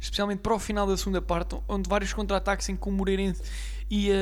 especialmente 0.00 0.40
para 0.40 0.54
o 0.54 0.58
final 0.58 0.86
da 0.86 0.96
segunda 0.98 1.22
parte, 1.22 1.56
onde 1.66 1.88
vários 1.88 2.12
contra-ataques 2.12 2.68
em 2.68 2.76
que 2.76 2.88
o 2.88 2.92
Moreirense 2.92 3.42
ia 3.90 4.14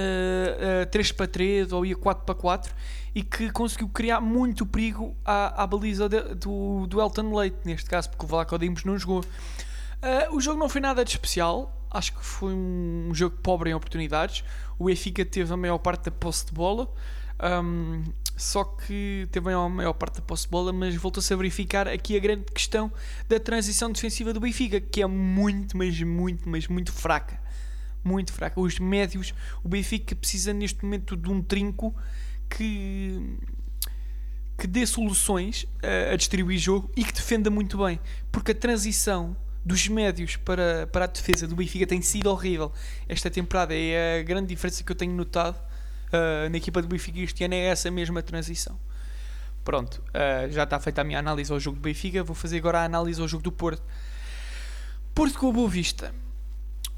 uh, 0.82 0.90
3 0.90 1.12
para 1.12 1.26
3 1.26 1.72
ou 1.72 1.86
ia 1.86 1.96
4 1.96 2.24
para 2.24 2.34
4 2.34 2.74
e 3.14 3.22
que 3.22 3.50
conseguiu 3.50 3.88
criar 3.88 4.20
muito 4.20 4.64
perigo 4.64 5.14
à, 5.24 5.62
à 5.62 5.66
baliza 5.66 6.08
de, 6.08 6.20
do, 6.34 6.86
do 6.86 7.00
Elton 7.00 7.34
Leite, 7.34 7.58
neste 7.64 7.88
caso, 7.88 8.10
porque 8.10 8.24
o 8.24 8.28
Vlaco 8.28 8.58
Dimos 8.58 8.84
não 8.84 8.98
jogou. 8.98 9.20
Uh, 9.20 10.34
o 10.34 10.40
jogo 10.40 10.58
não 10.58 10.68
foi 10.68 10.80
nada 10.80 11.04
de 11.04 11.10
especial, 11.10 11.72
acho 11.90 12.12
que 12.12 12.24
foi 12.24 12.52
um 12.52 13.10
jogo 13.12 13.36
pobre 13.42 13.70
em 13.70 13.74
oportunidades. 13.74 14.42
O 14.78 14.86
Benfica 14.86 15.24
teve 15.24 15.52
a 15.52 15.56
maior 15.56 15.78
parte 15.78 16.04
da 16.06 16.10
posse 16.10 16.46
de 16.46 16.52
bola, 16.52 16.92
um, 17.64 18.02
só 18.36 18.64
que 18.64 19.28
teve 19.30 19.52
a 19.52 19.68
maior 19.68 19.92
parte 19.92 20.16
da 20.16 20.22
posse 20.22 20.44
de 20.44 20.50
bola, 20.50 20.72
mas 20.72 20.94
voltou-se 20.96 21.32
a 21.32 21.36
verificar 21.36 21.86
aqui 21.86 22.16
a 22.16 22.20
grande 22.20 22.44
questão 22.52 22.90
da 23.28 23.38
transição 23.38 23.92
defensiva 23.92 24.32
do 24.32 24.40
Benfica, 24.40 24.80
que 24.80 25.02
é 25.02 25.06
muito, 25.06 25.76
mas 25.76 26.00
muito, 26.00 26.48
mas 26.48 26.66
muito 26.66 26.92
fraca. 26.92 27.41
Muito 28.04 28.32
fraca. 28.32 28.60
Os 28.60 28.78
médios, 28.78 29.32
o 29.62 29.68
Benfica 29.68 30.14
precisa 30.14 30.52
neste 30.52 30.84
momento 30.84 31.16
de 31.16 31.30
um 31.30 31.42
trinco 31.42 31.94
que 32.48 33.38
que 34.58 34.66
dê 34.66 34.86
soluções 34.86 35.66
a, 35.82 36.12
a 36.12 36.16
distribuir 36.16 36.58
jogo 36.58 36.88
e 36.96 37.04
que 37.04 37.12
defenda 37.12 37.50
muito 37.50 37.78
bem, 37.84 37.98
porque 38.30 38.52
a 38.52 38.54
transição 38.54 39.36
dos 39.64 39.88
médios 39.88 40.36
para, 40.36 40.86
para 40.86 41.04
a 41.04 41.08
defesa 41.08 41.46
do 41.46 41.56
Benfica 41.56 41.86
tem 41.86 42.00
sido 42.02 42.28
horrível 42.28 42.72
esta 43.08 43.30
temporada. 43.30 43.74
É 43.74 44.20
a 44.20 44.22
grande 44.22 44.48
diferença 44.48 44.82
que 44.82 44.90
eu 44.90 44.96
tenho 44.96 45.12
notado 45.14 45.56
uh, 45.56 46.48
na 46.50 46.56
equipa 46.56 46.82
do 46.82 46.88
Benfica 46.88 47.18
este 47.20 47.44
ano 47.44 47.54
é 47.54 47.66
essa 47.66 47.90
mesma 47.90 48.22
transição. 48.22 48.78
Pronto, 49.64 50.02
uh, 50.08 50.50
já 50.50 50.64
está 50.64 50.78
feita 50.80 51.00
a 51.00 51.04
minha 51.04 51.18
análise 51.18 51.52
ao 51.52 51.60
jogo 51.60 51.76
do 51.76 51.82
Benfica. 51.82 52.22
Vou 52.24 52.34
fazer 52.34 52.58
agora 52.58 52.80
a 52.80 52.84
análise 52.84 53.20
ao 53.20 53.28
jogo 53.28 53.42
do 53.42 53.52
Porto. 53.52 53.82
Porto 55.14 55.38
com 55.38 55.48
o 55.48 55.52
Boa 55.52 55.68
Vista. 55.68 56.12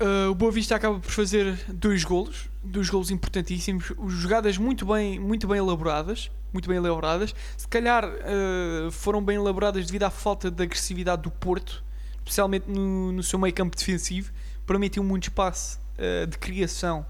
Uh, 0.01 0.29
o 0.29 0.35
Boa 0.35 0.51
Vista 0.51 0.75
acaba 0.75 0.99
por 0.99 1.11
fazer 1.11 1.55
dois 1.69 2.03
golos, 2.03 2.51
dois 2.65 2.91
golos 2.91 3.13
importantíssimos, 3.13 3.93
jogadas 4.09 4.59
muito 4.59 4.85
bem, 4.85 5.21
muito 5.21 5.47
bem 5.47 5.59
elaboradas, 5.59 6.33
muito 6.53 6.69
bem 6.69 6.79
elaboradas. 6.79 7.33
Se 7.57 7.69
calhar 7.69 8.05
uh, 8.05 8.91
foram 8.91 9.23
bem 9.23 9.37
elaboradas 9.37 9.87
devido 9.87 10.03
à 10.03 10.11
falta 10.11 10.51
de 10.51 10.63
agressividade 10.65 11.23
do 11.23 11.31
Porto, 11.31 11.85
especialmente 12.19 12.69
no, 12.69 13.13
no 13.13 13.23
seu 13.23 13.39
meio 13.39 13.55
campo 13.55 13.77
defensivo, 13.77 14.33
permitiu 14.67 15.05
muito 15.05 15.25
espaço 15.25 15.79
uh, 15.97 16.27
de 16.27 16.39
criação 16.39 17.07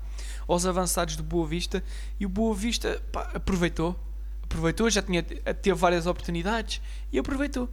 aos 0.46 0.66
avançados 0.66 1.16
do 1.16 1.22
Boa 1.22 1.46
Vista 1.46 1.82
e 2.20 2.26
o 2.26 2.28
Boa 2.28 2.54
Vista 2.54 3.02
pá, 3.10 3.30
aproveitou, 3.32 3.98
aproveitou, 4.42 4.90
já 4.90 5.00
tinha 5.00 5.22
teve 5.22 5.72
várias 5.72 6.06
oportunidades 6.06 6.82
e 7.10 7.18
aproveitou. 7.18 7.66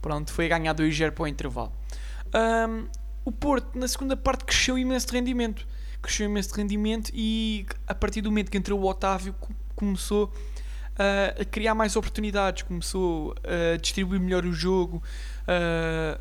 Pronto, 0.00 0.32
foi 0.32 0.46
a 0.46 0.58
ganhar 0.58 0.74
2-0 0.74 1.10
para 1.10 1.24
o 1.24 1.28
intervalo. 1.28 1.72
Um, 2.34 2.86
o 3.26 3.32
Porto, 3.32 3.76
na 3.76 3.88
segunda 3.88 4.16
parte, 4.16 4.44
cresceu 4.44 4.78
imenso 4.78 5.08
de 5.08 5.12
rendimento. 5.14 5.66
Cresceu 6.00 6.26
imenso 6.26 6.50
de 6.50 6.54
rendimento 6.54 7.10
e 7.12 7.66
a 7.84 7.92
partir 7.92 8.22
do 8.22 8.30
momento 8.30 8.52
que 8.52 8.56
entrou 8.56 8.80
o 8.80 8.88
Otávio, 8.88 9.34
começou 9.74 10.26
uh, 10.26 11.42
a 11.42 11.44
criar 11.44 11.74
mais 11.74 11.96
oportunidades, 11.96 12.62
começou 12.62 13.34
a 13.42 13.76
distribuir 13.78 14.20
melhor 14.20 14.46
o 14.46 14.52
jogo, 14.52 15.02
uh, 15.42 16.20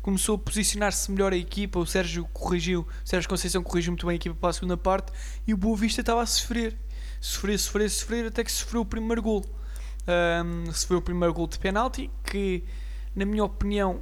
começou 0.00 0.36
a 0.36 0.38
posicionar-se 0.38 1.10
melhor 1.10 1.32
a 1.32 1.36
equipa. 1.36 1.80
O 1.80 1.84
Sérgio 1.84 2.24
corrigiu, 2.32 2.82
o 2.82 3.08
Sérgio 3.08 3.28
Conceição 3.28 3.60
corrigiu 3.60 3.90
muito 3.90 4.06
bem 4.06 4.12
a 4.12 4.16
equipa 4.16 4.36
para 4.36 4.50
a 4.50 4.52
segunda 4.52 4.76
parte 4.76 5.10
e 5.44 5.52
o 5.52 5.56
Boa 5.56 5.76
Vista 5.76 6.02
estava 6.02 6.22
a 6.22 6.26
sofrer, 6.26 6.78
sofrer, 7.20 7.58
sofrer, 7.58 7.90
sofrer, 7.90 8.26
até 8.26 8.44
que 8.44 8.52
sofreu 8.52 8.82
o 8.82 8.86
primeiro 8.86 9.20
gol. 9.20 9.44
Um, 10.06 10.72
sofreu 10.72 11.00
o 11.00 11.02
primeiro 11.02 11.34
gol 11.34 11.48
de 11.48 11.58
penalti, 11.58 12.08
que 12.22 12.62
na 13.12 13.26
minha 13.26 13.42
opinião 13.42 13.96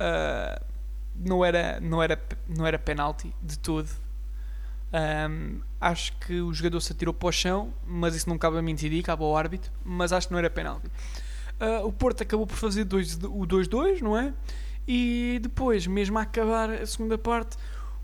uh, 0.00 0.73
não 1.14 1.44
era, 1.44 1.80
não 1.80 2.02
era, 2.02 2.20
não 2.48 2.66
era 2.66 2.78
penalti 2.78 3.34
de 3.42 3.58
todo. 3.58 3.88
Um, 4.92 5.60
acho 5.80 6.16
que 6.18 6.40
o 6.40 6.52
jogador 6.54 6.80
se 6.80 6.92
atirou 6.92 7.12
para 7.12 7.28
o 7.28 7.32
chão, 7.32 7.74
mas 7.86 8.14
isso 8.14 8.28
não 8.28 8.38
cabe 8.38 8.58
a 8.58 8.62
mim 8.62 8.74
decidir, 8.74 9.02
cabe 9.02 9.22
ao 9.22 9.36
árbitro. 9.36 9.70
Mas 9.84 10.12
acho 10.12 10.28
que 10.28 10.32
não 10.32 10.38
era 10.38 10.50
penalti. 10.50 10.86
Uh, 11.60 11.86
o 11.86 11.92
Porto 11.92 12.22
acabou 12.22 12.46
por 12.46 12.56
fazer 12.56 12.84
dois, 12.84 13.16
o 13.16 13.46
2-2, 13.46 14.00
não 14.00 14.16
é? 14.16 14.32
E 14.86 15.38
depois, 15.42 15.86
mesmo 15.86 16.18
a 16.18 16.22
acabar 16.22 16.70
a 16.70 16.86
segunda 16.86 17.16
parte, 17.16 17.56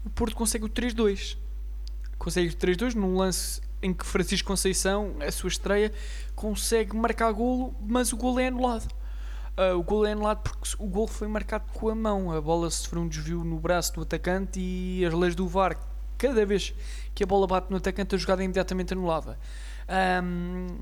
o 0.05 0.11
Porto 0.11 0.35
consegue 0.35 0.65
o 0.65 0.69
3-2. 0.69 1.37
Consegue 2.19 2.49
o 2.49 2.57
3-2 2.57 2.95
num 2.95 3.17
lance 3.17 3.61
em 3.83 3.93
que 3.95 4.05
Francisco 4.05 4.47
Conceição, 4.49 5.17
a 5.21 5.31
sua 5.31 5.49
estreia, 5.49 5.93
consegue 6.35 6.97
marcar 6.97 7.33
golo, 7.33 7.75
mas 7.87 8.13
o 8.13 8.17
golo 8.17 8.39
é 8.39 8.49
anulado. 8.49 8.89
Uh, 9.61 9.77
o 9.77 9.83
gol 9.83 10.07
é 10.07 10.13
anulado 10.13 10.43
porque 10.43 10.75
o 10.79 10.87
gol 10.87 11.07
foi 11.07 11.29
marcado 11.29 11.71
com 11.75 11.91
a 11.91 11.95
mão. 11.95 12.33
A 12.33 12.41
bola 12.41 12.71
sofreu 12.71 13.03
um 13.03 13.09
desvio 13.09 13.45
no 13.45 13.61
braço 13.61 13.93
do 13.93 14.01
atacante 14.01 14.59
e 14.59 15.05
as 15.05 15.13
leis 15.13 15.35
do 15.35 15.47
VAR, 15.47 15.77
cada 16.17 16.47
vez 16.47 16.73
que 17.15 17.23
a 17.23 17.27
bola 17.27 17.47
bate 17.47 17.71
no 17.71 17.77
atacante, 17.77 18.15
a 18.15 18.19
jogada 18.19 18.43
é 18.43 18.47
imediatamente 18.47 18.95
anulada. 18.95 19.39
Um, 20.25 20.79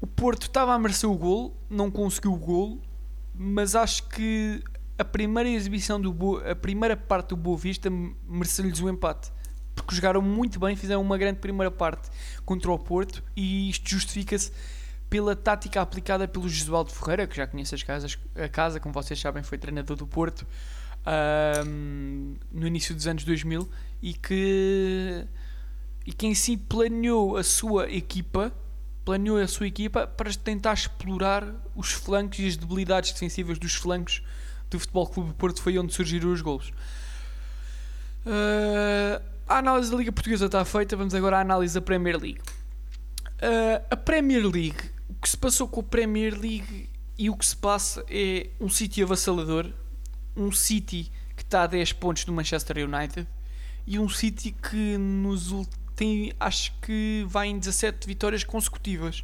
o 0.00 0.06
Porto 0.06 0.48
estava 0.48 0.74
a 0.74 0.78
merecer 0.80 1.08
o 1.08 1.14
gol, 1.14 1.56
não 1.68 1.92
conseguiu 1.92 2.32
o 2.32 2.36
gol, 2.36 2.80
mas 3.32 3.76
acho 3.76 4.08
que 4.08 4.60
a 4.98 5.04
primeira 5.04 5.48
exibição 5.48 6.00
do 6.00 6.38
a 6.38 6.56
primeira 6.56 6.96
parte 6.96 7.28
do 7.28 7.36
Boa 7.36 7.56
Vista 7.56 7.88
mereceu-lhes 8.26 8.80
o 8.80 8.88
empate. 8.88 9.30
Porque 9.76 9.94
jogaram 9.94 10.20
muito 10.20 10.58
bem, 10.58 10.74
fizeram 10.74 11.00
uma 11.00 11.16
grande 11.16 11.38
primeira 11.38 11.70
parte 11.70 12.10
contra 12.44 12.72
o 12.72 12.78
Porto 12.80 13.22
e 13.36 13.70
isto 13.70 13.88
justifica-se 13.88 14.50
pela 15.10 15.34
tática 15.34 15.82
aplicada 15.82 16.28
pelo 16.28 16.48
Josualdo 16.48 16.92
Ferreira, 16.92 17.26
que 17.26 17.36
já 17.36 17.46
conhece 17.46 17.74
as 17.74 17.82
casas, 17.82 18.16
a 18.36 18.48
casa, 18.48 18.78
como 18.78 18.94
vocês 18.94 19.20
sabem, 19.20 19.42
foi 19.42 19.58
treinador 19.58 19.96
do 19.96 20.06
Porto 20.06 20.46
um, 21.66 22.36
no 22.52 22.66
início 22.66 22.94
dos 22.94 23.08
anos 23.08 23.24
2000 23.24 23.68
e 24.00 24.14
que, 24.14 25.26
e 26.06 26.12
que 26.12 26.26
em 26.26 26.34
si 26.34 26.56
planeou 26.56 27.36
a 27.36 27.42
sua 27.42 27.90
equipa 27.90 28.52
planeou 29.04 29.38
a 29.38 29.48
sua 29.48 29.66
equipa 29.66 30.06
para 30.06 30.32
tentar 30.32 30.74
explorar 30.74 31.44
os 31.74 31.90
flancos 31.90 32.38
e 32.38 32.46
as 32.46 32.56
debilidades 32.56 33.12
defensivas 33.12 33.58
dos 33.58 33.74
flancos 33.74 34.22
do 34.68 34.78
Futebol 34.78 35.06
Clube 35.06 35.28
do 35.30 35.34
Porto 35.34 35.60
foi 35.60 35.76
onde 35.78 35.92
surgiram 35.92 36.32
os 36.32 36.40
golos. 36.40 36.68
Uh, 38.24 39.20
a 39.48 39.58
análise 39.58 39.90
da 39.90 39.96
Liga 39.96 40.12
Portuguesa 40.12 40.46
está 40.46 40.64
feita, 40.64 40.96
vamos 40.96 41.14
agora 41.14 41.38
à 41.38 41.40
análise 41.40 41.74
da 41.74 41.80
Premier 41.80 42.16
League. 42.16 42.40
Uh, 43.42 43.82
a 43.90 43.96
Premier 43.96 44.46
League 44.46 44.78
que 45.20 45.28
se 45.28 45.36
passou 45.36 45.68
com 45.68 45.80
a 45.80 45.84
Premier 45.84 46.32
League 46.32 46.88
e 47.18 47.28
o 47.28 47.36
que 47.36 47.44
se 47.44 47.56
passa 47.56 48.04
é 48.08 48.48
um 48.58 48.68
City 48.68 49.02
avassalador, 49.02 49.70
um 50.36 50.50
City 50.50 51.12
que 51.36 51.42
está 51.42 51.64
a 51.64 51.66
10 51.66 51.92
pontos 51.94 52.24
do 52.24 52.32
Manchester 52.32 52.78
United 52.78 53.26
e 53.86 53.98
um 53.98 54.08
City 54.08 54.52
que 54.52 54.96
nos 54.96 55.52
tem, 55.94 56.32
acho 56.40 56.72
que 56.80 57.26
vai 57.28 57.48
em 57.48 57.58
17 57.58 58.06
vitórias 58.06 58.42
consecutivas. 58.42 59.22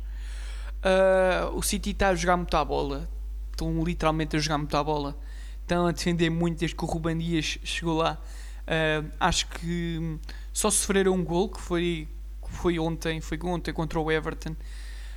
Uh, 0.76 1.56
o 1.56 1.62
City 1.62 1.90
está 1.90 2.10
a 2.10 2.14
jogar 2.14 2.36
muito 2.36 2.54
à 2.54 2.62
bola, 2.62 3.08
estão 3.50 3.82
literalmente 3.82 4.36
a 4.36 4.38
jogar 4.38 4.58
muito 4.58 4.76
à 4.76 4.84
bola, 4.84 5.18
estão 5.62 5.86
a 5.86 5.92
defender 5.92 6.28
muito 6.28 6.58
desde 6.58 6.76
que 6.76 6.84
o 6.84 6.86
Ruben 6.86 7.16
Dias 7.16 7.58
chegou 7.64 7.96
lá. 7.96 8.20
Uh, 8.66 9.10
acho 9.18 9.48
que 9.48 10.18
só 10.52 10.70
sofreram 10.70 11.14
um 11.14 11.24
gol 11.24 11.48
que 11.48 11.60
foi, 11.60 12.08
que 12.44 12.52
foi 12.52 12.78
ontem, 12.78 13.22
foi 13.22 13.38
ontem 13.44 13.72
contra 13.72 13.98
o 13.98 14.12
Everton. 14.12 14.54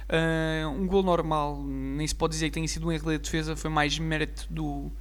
Uh, 0.10 0.68
um 0.70 0.88
gol 0.88 1.04
normal, 1.04 1.64
nem 1.64 2.08
se 2.08 2.16
pode 2.16 2.34
dizer 2.34 2.48
que 2.48 2.56
tenha 2.56 2.68
sido 2.68 2.88
um 2.88 2.92
erro 2.92 3.12
de 3.12 3.20
defesa, 3.20 3.56
foi 3.56 3.70
mais 3.70 4.00
mérito 4.00 4.48
do, 4.50 4.92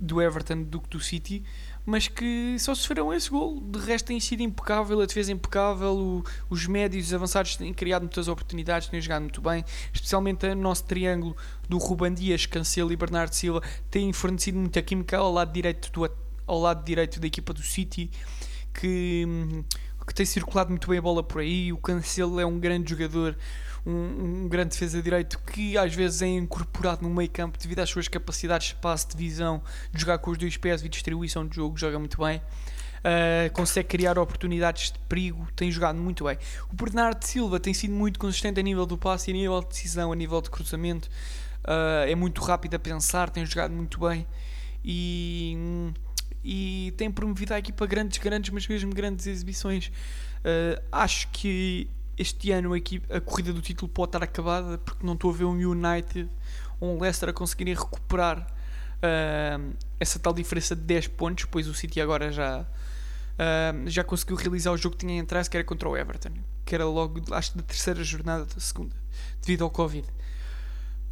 do 0.00 0.20
Everton 0.20 0.64
do 0.64 0.80
que 0.80 0.88
do 0.88 0.98
City, 0.98 1.44
mas 1.86 2.08
que 2.08 2.56
só 2.58 2.74
sofreram 2.74 3.14
esse 3.14 3.30
gol. 3.30 3.60
De 3.60 3.78
resto, 3.78 4.06
tem 4.06 4.18
sido 4.18 4.42
impecável, 4.42 5.00
a 5.00 5.06
defesa 5.06 5.30
impecável, 5.30 5.96
o, 5.96 6.24
os 6.50 6.66
médios 6.66 7.06
os 7.06 7.14
avançados 7.14 7.54
têm 7.56 7.72
criado 7.72 8.02
muitas 8.02 8.26
oportunidades, 8.26 8.88
têm 8.88 9.00
jogado 9.00 9.22
muito 9.22 9.40
bem, 9.40 9.64
especialmente 9.92 10.44
o 10.44 10.56
nosso 10.56 10.84
triângulo 10.84 11.36
do 11.68 11.78
Ruban 11.78 12.12
Dias, 12.12 12.44
Cancelo 12.44 12.92
e 12.92 12.96
Bernardo 12.96 13.32
Silva 13.32 13.62
têm 13.90 14.12
fornecido 14.12 14.58
muita 14.58 14.82
química 14.82 15.18
ao 15.18 15.32
lado 15.32 15.52
direito, 15.52 15.92
do, 15.92 16.10
ao 16.48 16.58
lado 16.58 16.84
direito 16.84 17.20
da 17.20 17.28
equipa 17.28 17.52
do 17.52 17.62
City, 17.62 18.10
que, 18.74 19.24
que 20.06 20.14
tem 20.14 20.26
circulado 20.26 20.70
muito 20.70 20.88
bem 20.88 20.98
a 20.98 21.02
bola 21.02 21.22
por 21.22 21.40
aí. 21.40 21.72
O 21.72 21.76
Cancelo 21.76 22.40
é 22.40 22.46
um 22.46 22.58
grande 22.58 22.90
jogador 22.90 23.36
um, 23.84 24.44
um, 24.44 24.48
grande 24.48 24.70
defesa 24.70 24.96
de 24.98 25.02
direito 25.02 25.38
que 25.40 25.76
às 25.76 25.94
vezes 25.94 26.22
é 26.22 26.26
incorporado 26.26 27.02
no 27.02 27.10
meio 27.10 27.28
campo 27.30 27.58
devido 27.58 27.80
às 27.80 27.90
suas 27.90 28.08
capacidades 28.08 28.68
de 28.68 28.74
espaço, 28.74 29.08
de 29.08 29.16
visão, 29.16 29.60
de 29.92 30.00
jogar 30.00 30.18
com 30.18 30.30
os 30.30 30.38
dois 30.38 30.56
pés 30.56 30.82
e 30.82 30.88
distribuição 30.88 31.46
de 31.46 31.56
jogo, 31.56 31.76
joga 31.76 31.98
muito 31.98 32.18
bem. 32.22 32.40
Uh, 33.02 33.52
consegue 33.52 33.88
criar 33.88 34.16
oportunidades 34.16 34.92
de 34.92 34.98
perigo, 35.08 35.48
tem 35.56 35.72
jogado 35.72 35.98
muito 35.98 36.22
bem. 36.22 36.38
O 36.72 36.76
Bernardo 36.76 37.24
Silva 37.24 37.58
tem 37.58 37.74
sido 37.74 37.92
muito 37.92 38.20
consistente 38.20 38.60
a 38.60 38.62
nível 38.62 38.86
do 38.86 38.96
passe, 38.96 39.32
a 39.32 39.34
nível 39.34 39.60
de 39.60 39.68
decisão, 39.68 40.12
a 40.12 40.14
nível 40.14 40.40
de 40.40 40.48
cruzamento. 40.48 41.08
Uh, 41.64 42.06
é 42.06 42.14
muito 42.14 42.40
rápido 42.42 42.74
a 42.76 42.78
pensar, 42.78 43.30
tem 43.30 43.44
jogado 43.44 43.72
muito 43.72 43.98
bem 43.98 44.24
e, 44.84 45.92
e 46.44 46.92
tem 46.96 47.10
promovido 47.10 47.54
a 47.54 47.58
equipa 47.58 47.86
grandes, 47.86 48.18
grandes, 48.18 48.50
mas 48.50 48.66
mesmo 48.66 48.92
grandes 48.92 49.26
exibições. 49.26 49.88
Uh, 50.38 50.82
acho 50.90 51.28
que 51.28 51.88
este 52.18 52.50
ano 52.50 52.74
aqui 52.74 53.02
a 53.10 53.20
corrida 53.20 53.52
do 53.52 53.60
título 53.60 53.90
pode 53.90 54.08
estar 54.08 54.22
acabada 54.22 54.78
porque 54.78 55.04
não 55.04 55.14
estou 55.14 55.30
a 55.30 55.34
ver 55.34 55.44
um 55.44 55.52
United 55.52 56.28
ou 56.80 56.96
um 56.96 57.00
Leicester 57.00 57.28
a 57.28 57.32
conseguirem 57.32 57.74
recuperar 57.74 58.40
uh, 58.40 59.74
essa 59.98 60.18
tal 60.18 60.32
diferença 60.32 60.74
de 60.74 60.82
10 60.82 61.08
pontos, 61.08 61.44
pois 61.44 61.68
o 61.68 61.74
City 61.74 62.00
agora 62.00 62.30
já, 62.32 62.62
uh, 62.62 63.88
já 63.88 64.04
conseguiu 64.04 64.36
realizar 64.36 64.72
o 64.72 64.76
jogo 64.76 64.96
que 64.96 65.06
tinha 65.06 65.20
em 65.20 65.24
trás, 65.24 65.48
que 65.48 65.56
era 65.56 65.64
contra 65.64 65.88
o 65.88 65.96
Everton, 65.96 66.32
que 66.64 66.74
era 66.74 66.84
logo, 66.84 67.20
acho, 67.32 67.56
da 67.56 67.62
terceira 67.62 68.02
jornada 68.02 68.44
da 68.44 68.60
segunda, 68.60 68.94
devido 69.40 69.64
ao 69.64 69.70
Covid. 69.70 70.06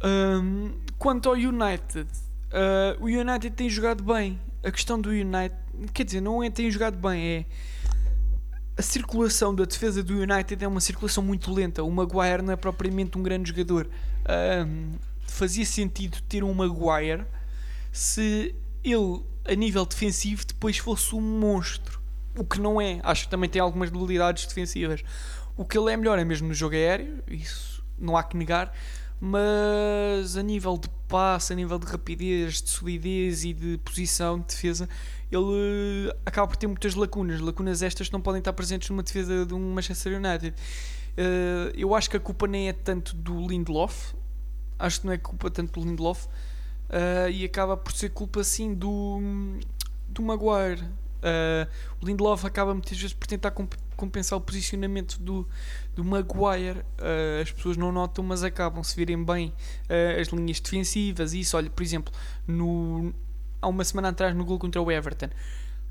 Um, 0.03 0.73
quanto 0.97 1.29
ao 1.29 1.35
United, 1.35 2.09
uh, 2.51 2.97
o 2.99 3.05
United 3.05 3.51
tem 3.51 3.69
jogado 3.69 4.03
bem. 4.03 4.39
A 4.63 4.71
questão 4.71 4.99
do 4.99 5.09
United, 5.09 5.55
quer 5.93 6.03
dizer, 6.03 6.21
não 6.21 6.43
é 6.43 6.49
tem 6.49 6.69
jogado 6.69 6.97
bem, 6.97 7.23
é 7.23 7.45
a 8.77 8.81
circulação 8.81 9.53
da 9.53 9.63
defesa 9.63 10.01
do 10.01 10.19
United 10.19 10.63
é 10.63 10.67
uma 10.67 10.81
circulação 10.81 11.23
muito 11.23 11.53
lenta. 11.53 11.83
O 11.83 11.91
Maguire 11.91 12.41
não 12.41 12.51
é 12.51 12.55
propriamente 12.55 13.17
um 13.17 13.23
grande 13.23 13.49
jogador. 13.49 13.87
Um, 14.67 14.93
fazia 15.27 15.65
sentido 15.65 16.21
ter 16.23 16.43
um 16.43 16.53
Maguire 16.53 17.25
se 17.91 18.55
ele, 18.83 19.21
a 19.45 19.53
nível 19.53 19.85
defensivo, 19.85 20.45
depois 20.45 20.77
fosse 20.77 21.13
um 21.13 21.21
monstro. 21.21 21.99
O 22.35 22.43
que 22.43 22.59
não 22.59 22.81
é. 22.81 22.99
Acho 23.03 23.25
que 23.25 23.29
também 23.29 23.49
tem 23.49 23.61
algumas 23.61 23.91
debilidades 23.91 24.47
defensivas. 24.47 25.03
O 25.55 25.63
que 25.63 25.77
ele 25.77 25.91
é 25.91 25.97
melhor 25.97 26.17
é 26.17 26.25
mesmo 26.25 26.47
no 26.47 26.53
jogo 26.53 26.75
aéreo, 26.75 27.21
isso 27.27 27.70
não 28.01 28.17
há 28.17 28.23
que 28.23 28.35
negar. 28.35 28.73
Mas 29.23 30.35
a 30.35 30.41
nível 30.41 30.77
de 30.77 30.89
passe, 31.07 31.53
a 31.53 31.55
nível 31.55 31.77
de 31.77 31.85
rapidez, 31.85 32.59
de 32.59 32.69
solidez 32.69 33.45
e 33.45 33.53
de 33.53 33.77
posição 33.77 34.39
de 34.39 34.47
defesa, 34.47 34.89
ele 35.31 35.43
uh, 35.43 36.17
acaba 36.25 36.47
por 36.47 36.55
ter 36.55 36.65
muitas 36.65 36.95
lacunas. 36.95 37.39
Lacunas 37.39 37.83
estas 37.83 38.07
que 38.07 38.13
não 38.13 38.21
podem 38.21 38.39
estar 38.39 38.51
presentes 38.53 38.89
numa 38.89 39.03
defesa 39.03 39.45
de 39.45 39.53
um 39.53 39.73
Manchester 39.73 40.17
United. 40.17 40.55
Uh, 41.11 41.71
eu 41.75 41.93
acho 41.93 42.09
que 42.09 42.17
a 42.17 42.19
culpa 42.19 42.47
nem 42.47 42.69
é 42.69 42.73
tanto 42.73 43.15
do 43.15 43.47
Lindelof, 43.47 44.13
acho 44.79 45.01
que 45.01 45.05
não 45.05 45.13
é 45.13 45.17
culpa 45.19 45.51
tanto 45.51 45.79
do 45.79 45.87
Lindelof 45.87 46.25
uh, 46.25 47.29
e 47.29 47.45
acaba 47.45 47.77
por 47.77 47.93
ser 47.93 48.09
culpa 48.09 48.43
sim 48.43 48.73
do, 48.73 49.19
do 50.07 50.23
Maguire. 50.23 50.83
O 52.01 52.05
Lindelof 52.07 52.43
acaba 52.45 52.73
muitas 52.73 52.97
vezes 52.97 53.13
por 53.13 53.27
tentar 53.27 53.51
comp 53.51 53.75
compensar 54.01 54.37
o 54.37 54.41
posicionamento 54.41 55.17
do, 55.19 55.47
do 55.95 56.03
Maguire. 56.03 56.79
Uh, 56.99 57.41
as 57.41 57.51
pessoas 57.51 57.77
não 57.77 57.91
notam, 57.91 58.23
mas 58.23 58.43
acabam 58.43 58.83
se 58.83 58.95
virem 58.95 59.23
bem 59.23 59.53
as 60.19 60.27
linhas 60.29 60.59
defensivas. 60.59 61.33
E 61.33 61.41
isso, 61.41 61.55
olha, 61.55 61.69
por 61.69 61.83
exemplo, 61.83 62.13
no, 62.47 63.13
há 63.61 63.67
uma 63.67 63.83
semana 63.83 64.09
atrás 64.09 64.35
no 64.35 64.43
gol 64.43 64.57
contra 64.57 64.81
o 64.81 64.91
Everton 64.91 65.29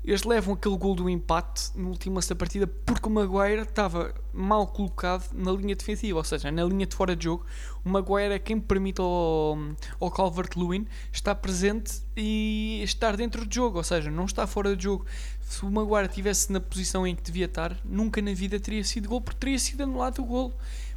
eles 0.03 0.23
levam 0.23 0.55
aquele 0.55 0.75
gol 0.77 0.95
do 0.95 1.07
empate 1.07 1.71
no 1.75 1.89
último 1.89 2.15
lance 2.15 2.27
da 2.27 2.35
partida 2.35 2.65
porque 2.65 3.07
o 3.07 3.11
Maguire 3.11 3.61
estava 3.61 4.13
mal 4.33 4.65
colocado 4.65 5.31
na 5.33 5.51
linha 5.51 5.75
defensiva, 5.75 6.17
ou 6.17 6.23
seja, 6.23 6.51
na 6.51 6.63
linha 6.63 6.87
de 6.87 6.95
fora 6.95 7.15
de 7.15 7.25
jogo. 7.25 7.45
O 7.85 7.89
Maguire 7.89 8.33
é 8.33 8.39
quem 8.39 8.59
permite 8.59 8.99
ao, 8.99 9.57
ao 9.99 10.09
Calvert-Lewin 10.09 10.87
estar 11.11 11.35
presente 11.35 12.01
e 12.17 12.81
estar 12.83 13.15
dentro 13.15 13.45
de 13.45 13.55
jogo, 13.55 13.77
ou 13.77 13.83
seja, 13.83 14.09
não 14.09 14.25
está 14.25 14.47
fora 14.47 14.75
de 14.75 14.83
jogo. 14.83 15.05
Se 15.41 15.63
o 15.63 15.69
Maguire 15.69 16.07
estivesse 16.07 16.51
na 16.51 16.59
posição 16.59 17.05
em 17.05 17.15
que 17.15 17.21
devia 17.21 17.45
estar, 17.45 17.77
nunca 17.85 18.21
na 18.23 18.33
vida 18.33 18.59
teria 18.59 18.83
sido 18.83 19.07
gol, 19.07 19.21
porque 19.21 19.39
teria 19.39 19.59
sido 19.59 19.83
anulado 19.83 20.19
o 20.19 20.25
gol, 20.25 20.51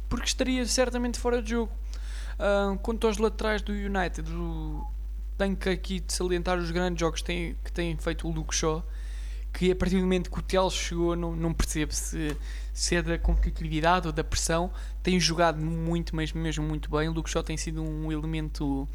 porque 0.09 0.25
estaria 0.25 0.65
certamente 0.65 1.19
fora 1.19 1.43
de 1.43 1.51
jogo. 1.51 1.71
Uh, 2.39 2.77
quanto 2.79 3.05
aos 3.05 3.17
laterais 3.17 3.61
do 3.61 3.71
United, 3.71 4.29
o, 4.31 4.85
tenho 5.37 5.55
que 5.55 5.69
aqui 5.69 6.03
salientar 6.07 6.57
os 6.57 6.71
grandes 6.71 6.99
jogos 6.99 7.21
que 7.21 7.55
que 7.63 7.71
tem 7.71 7.95
feito 7.97 8.27
o 8.27 8.31
Luke 8.31 8.53
Shaw 8.53 8.83
que 9.55 9.71
a 9.71 9.75
partir 9.75 9.95
do 9.95 10.01
momento 10.01 10.29
que 10.29 10.37
o 10.37 10.41
Tel 10.41 10.69
chegou, 10.69 11.15
não, 11.15 11.33
não 11.33 11.53
percebo 11.53 11.93
se, 11.93 12.35
se 12.73 12.95
é 12.95 13.01
da 13.01 13.17
competitividade 13.17 14.05
ou 14.05 14.11
da 14.11 14.23
pressão. 14.23 14.69
Tem 15.01 15.17
jogado 15.17 15.63
muito, 15.63 16.13
mas 16.13 16.33
mesmo 16.33 16.65
muito 16.67 16.91
bem. 16.91 17.07
O 17.07 17.13
Luke 17.13 17.29
Shaw 17.29 17.41
tem 17.41 17.55
sido 17.55 17.81
um 17.81 18.11
elemento. 18.11 18.85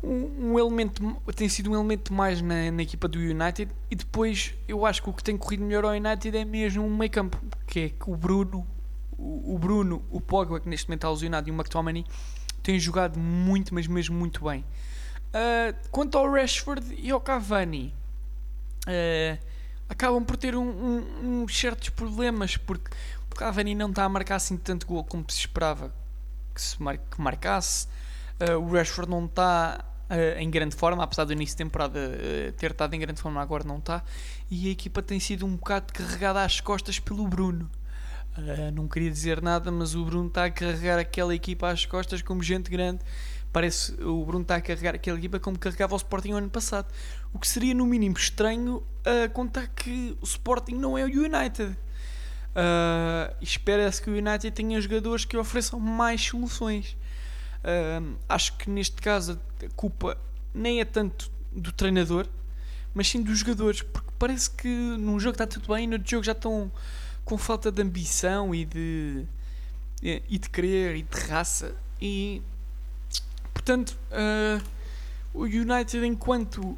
Um, 0.00 0.52
um, 0.52 0.58
elemento 0.58 1.02
tem 1.34 1.48
sido 1.48 1.72
um 1.72 1.74
elemento 1.74 2.12
mais 2.12 2.40
na, 2.40 2.70
na, 2.70 2.82
equipa 2.82 3.08
do 3.08 3.18
United 3.18 3.72
e 3.90 3.96
depois 3.96 4.54
eu 4.68 4.84
acho 4.84 5.02
que 5.02 5.08
o 5.08 5.12
que 5.14 5.24
tem 5.24 5.36
corrido 5.36 5.64
melhor 5.64 5.84
ao 5.86 5.92
United 5.92 6.36
é 6.36 6.44
mesmo 6.44 6.84
um 6.84 6.94
meio 6.94 7.10
campo 7.10 7.40
que 7.66 7.80
é 7.80 7.88
que 7.88 8.10
o 8.10 8.14
Bruno 8.14 8.66
o, 9.16 9.54
o 9.54 9.58
Bruno, 9.58 10.04
o 10.10 10.20
Pogba 10.20 10.60
que 10.60 10.68
neste 10.68 10.88
momento 10.88 10.98
está 10.98 11.10
lesionado 11.10 11.48
e 11.48 11.52
o 11.52 11.54
McTominay 11.54 12.04
têm 12.62 12.78
jogado 12.78 13.18
muito, 13.18 13.72
mas 13.72 13.86
mesmo 13.86 14.14
muito 14.14 14.44
bem 14.44 14.60
uh, 14.60 15.74
quanto 15.90 16.18
ao 16.18 16.30
Rashford 16.30 16.94
e 16.98 17.10
ao 17.10 17.18
Cavani 17.18 17.94
uh, 18.86 19.38
acabam 19.88 20.24
por 20.24 20.36
ter 20.36 20.54
um, 20.54 20.62
um, 20.62 21.42
uns 21.42 21.58
certos 21.58 21.88
problemas 21.90 22.56
porque 22.56 22.90
o 23.30 23.34
Cavani 23.34 23.74
não 23.74 23.90
está 23.90 24.04
a 24.04 24.08
marcar 24.08 24.36
assim 24.36 24.56
tanto 24.56 24.86
gol 24.86 25.04
como 25.04 25.24
se 25.28 25.38
esperava 25.38 25.92
que, 26.54 26.60
se 26.60 26.80
mar 26.82 26.98
que 26.98 27.20
marcasse. 27.20 27.88
Uh, 28.40 28.58
o 28.58 28.72
Rashford 28.72 29.10
não 29.10 29.26
está 29.26 29.84
uh, 30.10 30.38
em 30.38 30.50
grande 30.50 30.76
forma, 30.76 31.02
apesar 31.02 31.24
do 31.24 31.32
início 31.32 31.54
de 31.54 31.64
temporada 31.64 32.00
ter 32.56 32.70
estado 32.70 32.94
em 32.94 33.00
grande 33.00 33.20
forma, 33.20 33.40
agora 33.40 33.64
não 33.64 33.78
está. 33.78 34.02
E 34.50 34.68
a 34.68 34.70
equipa 34.70 35.02
tem 35.02 35.18
sido 35.18 35.46
um 35.46 35.56
bocado 35.56 35.92
carregada 35.92 36.42
às 36.42 36.60
costas 36.60 36.98
pelo 36.98 37.26
Bruno. 37.26 37.70
não 38.72 38.86
queria 38.88 39.10
dizer 39.10 39.42
nada, 39.42 39.70
mas 39.70 39.94
o 39.94 40.04
Bruno 40.04 40.28
está 40.28 40.44
a 40.44 40.50
carregar 40.50 40.98
aquela 40.98 41.34
equipa 41.34 41.70
às 41.70 41.86
costas 41.86 42.22
como 42.22 42.42
gente 42.42 42.70
grande 42.70 43.00
Parece 43.54 43.92
o 44.02 44.24
Bruno 44.24 44.42
está 44.42 44.56
a 44.56 44.60
carregar 44.60 44.96
aquela 44.96 45.16
equipa 45.16 45.38
como 45.38 45.56
carregava 45.56 45.94
o 45.94 45.96
Sporting 45.96 46.32
ano 46.32 46.50
passado. 46.50 46.92
O 47.34 47.38
que 47.38 47.46
seria 47.46 47.74
no 47.74 47.84
mínimo 47.84 48.16
estranho 48.16 48.82
a 49.04 49.28
contar 49.28 49.66
que 49.68 50.16
o 50.20 50.24
Sporting 50.24 50.76
não 50.76 50.96
é 50.96 51.04
o 51.04 51.08
United. 51.08 51.76
Uh, 52.54 53.34
Espera-se 53.42 54.00
que 54.00 54.08
o 54.08 54.14
United 54.14 54.50
tenha 54.52 54.80
jogadores 54.80 55.24
que 55.26 55.36
ofereçam 55.36 55.78
mais 55.78 56.22
soluções. 56.22 56.96
Uh, 57.60 58.16
acho 58.28 58.56
que 58.56 58.70
neste 58.70 59.02
caso 59.02 59.38
a 59.62 59.68
culpa 59.76 60.16
nem 60.54 60.80
é 60.80 60.84
tanto 60.84 61.30
do 61.52 61.72
treinador, 61.72 62.26
mas 62.94 63.08
sim 63.08 63.20
dos 63.20 63.40
jogadores, 63.40 63.82
porque 63.82 64.10
parece 64.18 64.48
que 64.50 64.68
num 64.68 65.18
jogo 65.18 65.34
está 65.34 65.46
tudo 65.46 65.74
bem 65.74 65.86
no 65.86 65.94
outro 65.94 66.08
jogo 66.08 66.22
já 66.24 66.32
estão 66.32 66.70
com 67.24 67.36
falta 67.36 67.72
de 67.72 67.82
ambição 67.82 68.54
e 68.54 68.64
de, 68.64 69.26
e 70.02 70.38
de 70.38 70.48
querer 70.48 70.96
e 70.96 71.02
de 71.02 71.20
raça. 71.20 71.74
E 72.00 72.40
Portanto, 73.64 73.96
uh, 74.10 74.62
o 75.32 75.44
United, 75.44 76.04
enquanto 76.04 76.76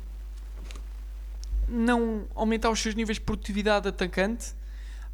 não 1.69 2.27
aumentar 2.35 2.71
os 2.71 2.81
seus 2.81 2.95
níveis 2.95 3.19
de 3.19 3.23
produtividade 3.23 3.89
atacante, 3.89 4.55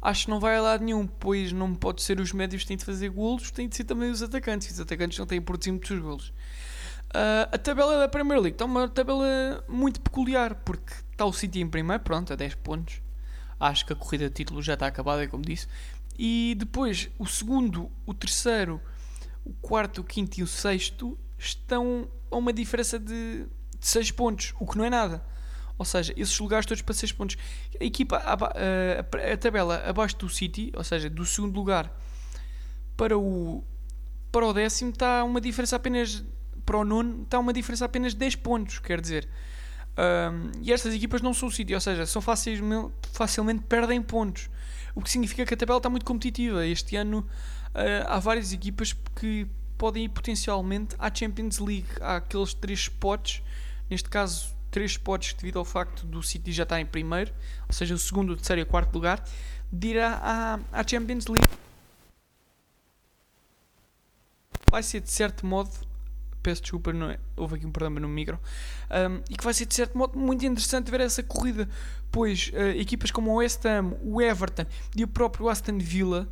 acho 0.01 0.25
que 0.25 0.31
não 0.31 0.39
vai 0.39 0.57
a 0.57 0.61
lado 0.61 0.83
nenhum, 0.83 1.07
pois 1.07 1.51
não 1.51 1.73
pode 1.73 2.01
ser 2.01 2.19
os 2.19 2.31
médios 2.31 2.63
que 2.63 2.67
têm 2.67 2.77
de 2.77 2.85
fazer 2.85 3.09
golos, 3.09 3.51
têm 3.51 3.67
de 3.67 3.75
ser 3.75 3.85
também 3.85 4.11
os 4.11 4.21
atacantes, 4.21 4.67
e 4.67 4.73
os 4.73 4.79
atacantes 4.79 5.17
não 5.17 5.25
têm 5.25 5.39
de 5.39 5.45
produzir 5.45 5.71
muitos 5.71 5.97
golos. 5.99 6.33
Uh, 7.09 7.45
a 7.51 7.57
tabela 7.59 7.99
da 7.99 8.07
Premier 8.07 8.39
League 8.39 8.55
está 8.55 8.65
uma 8.65 8.87
tabela 8.87 9.63
muito 9.67 10.01
peculiar, 10.01 10.55
porque 10.55 10.93
está 11.11 11.25
o 11.25 11.31
City 11.31 11.61
em 11.61 11.69
primeiro, 11.69 12.01
pronto, 12.03 12.33
a 12.33 12.35
10 12.35 12.55
pontos. 12.55 13.01
Acho 13.59 13.85
que 13.85 13.93
a 13.93 13.95
corrida 13.95 14.27
de 14.27 14.33
título 14.33 14.61
já 14.61 14.73
está 14.73 14.87
acabada, 14.87 15.27
como 15.27 15.43
disse. 15.43 15.67
E 16.17 16.55
depois, 16.57 17.09
o 17.17 17.25
segundo, 17.25 17.91
o 18.05 18.13
terceiro, 18.13 18.81
o 19.45 19.53
quarto, 19.53 20.01
o 20.01 20.03
quinto 20.03 20.39
e 20.39 20.43
o 20.43 20.47
sexto 20.47 21.17
estão 21.37 22.07
a 22.31 22.35
uma 22.35 22.51
diferença 22.51 22.97
de, 22.97 23.45
de 23.79 23.87
6 23.87 24.11
pontos, 24.11 24.53
o 24.59 24.65
que 24.65 24.77
não 24.77 24.85
é 24.85 24.89
nada. 24.89 25.23
Ou 25.77 25.85
seja, 25.85 26.13
esses 26.15 26.37
lugares 26.39 26.65
todos 26.65 26.81
para 26.81 26.93
6 26.93 27.11
pontos. 27.13 27.37
A 27.79 27.83
equipa, 27.83 28.17
a, 28.17 28.33
a, 28.33 29.33
a, 29.33 29.37
tabela 29.37 29.83
abaixo 29.85 30.15
do 30.17 30.29
City, 30.29 30.71
ou 30.75 30.83
seja, 30.83 31.09
do 31.09 31.25
segundo 31.25 31.55
lugar 31.55 31.91
para 32.95 33.17
o, 33.17 33.63
para 34.31 34.45
o 34.45 34.53
décimo, 34.53 34.91
está 34.91 35.23
uma 35.23 35.41
diferença 35.41 35.75
apenas. 35.75 36.23
Para 36.65 36.77
o 36.77 36.85
nono, 36.85 37.23
está 37.23 37.39
uma 37.39 37.51
diferença 37.51 37.83
apenas 37.83 38.13
de 38.13 38.19
10 38.19 38.35
pontos, 38.37 38.79
quer 38.79 39.01
dizer. 39.01 39.27
Um, 39.97 40.51
e 40.61 40.71
estas 40.71 40.93
equipas 40.93 41.21
não 41.21 41.33
são 41.33 41.49
o 41.49 41.51
City, 41.51 41.73
ou 41.73 41.81
seja, 41.81 42.05
são 42.05 42.21
facilmente, 42.21 42.93
facilmente 43.11 43.63
perdem 43.67 44.01
pontos. 44.01 44.49
O 44.95 45.01
que 45.01 45.09
significa 45.09 45.45
que 45.45 45.53
a 45.53 45.57
tabela 45.57 45.77
está 45.77 45.89
muito 45.89 46.05
competitiva. 46.05 46.65
Este 46.65 46.95
ano 46.95 47.19
uh, 47.19 48.07
há 48.07 48.19
várias 48.19 48.53
equipas 48.53 48.93
que 49.15 49.47
podem 49.77 50.05
ir 50.05 50.09
potencialmente 50.09 50.95
à 50.97 51.13
Champions 51.13 51.59
League. 51.59 51.87
Há 51.99 52.17
aqueles 52.17 52.53
três 52.53 52.79
spots, 52.79 53.41
neste 53.89 54.09
caso, 54.09 54.55
três 54.73 54.91
spots 54.91 55.35
devido 55.35 55.59
ao 55.59 55.65
facto 55.65 56.03
do 56.07 56.23
City 56.23 56.51
já 56.51 56.63
estar 56.63 56.81
em 56.81 56.85
primeiro, 56.85 57.31
ou 57.67 57.73
seja, 57.73 57.93
o 57.93 57.97
segundo, 57.97 58.33
o 58.33 58.35
terceiro 58.35 58.59
e 58.59 58.63
o 58.63 58.65
quarto 58.65 58.91
lugar, 58.91 59.23
de 59.71 59.89
ir 59.89 59.99
à, 59.99 60.59
à 60.71 60.85
Champions 60.85 61.27
League. 61.27 61.47
Vai 64.71 64.81
ser 64.81 65.01
de 65.01 65.11
certo 65.11 65.45
modo, 65.45 65.69
peço 66.41 66.63
desculpa, 66.63 66.91
não 66.91 67.11
é, 67.11 67.19
houve 67.37 67.55
aqui 67.55 67.67
um 67.67 67.71
problema 67.71 67.99
no 67.99 68.09
micro, 68.09 68.39
um, 68.89 69.21
e 69.29 69.37
que 69.37 69.43
vai 69.43 69.53
ser 69.53 69.67
de 69.67 69.75
certo 69.75 69.95
modo 69.95 70.17
muito 70.17 70.43
interessante 70.43 70.89
ver 70.89 71.01
essa 71.01 71.21
corrida, 71.21 71.69
pois 72.11 72.51
uh, 72.55 72.75
equipas 72.75 73.11
como 73.11 73.29
o 73.29 73.35
West 73.35 73.63
Ham, 73.65 73.93
o 74.01 74.19
Everton 74.19 74.65
e 74.95 75.03
o 75.03 75.07
próprio 75.07 75.49
Aston 75.49 75.77
Villa, 75.77 76.27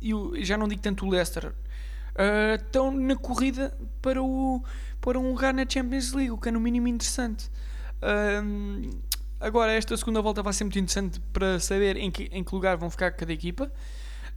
e 0.00 0.14
já 0.42 0.56
não 0.56 0.66
digo 0.66 0.80
tanto 0.80 1.04
o 1.04 1.10
Leicester, 1.10 1.48
uh, 1.48 2.54
estão 2.54 2.90
na 2.90 3.16
corrida 3.16 3.76
para, 4.00 4.22
o, 4.22 4.64
para 4.98 5.20
um 5.20 5.28
lugar 5.28 5.52
na 5.52 5.68
Champions 5.68 6.12
League, 6.12 6.30
o 6.30 6.38
que 6.38 6.48
é 6.48 6.52
no 6.52 6.58
mínimo 6.58 6.88
interessante. 6.88 7.50
Uh, 8.02 9.00
agora, 9.40 9.72
esta 9.72 9.96
segunda 9.96 10.20
volta 10.20 10.42
vai 10.42 10.52
ser 10.52 10.64
muito 10.64 10.78
interessante 10.78 11.20
para 11.32 11.60
saber 11.60 11.96
em 11.96 12.10
que, 12.10 12.24
em 12.32 12.42
que 12.42 12.54
lugar 12.54 12.76
vão 12.76 12.90
ficar 12.90 13.12
cada 13.12 13.32
equipa, 13.32 13.70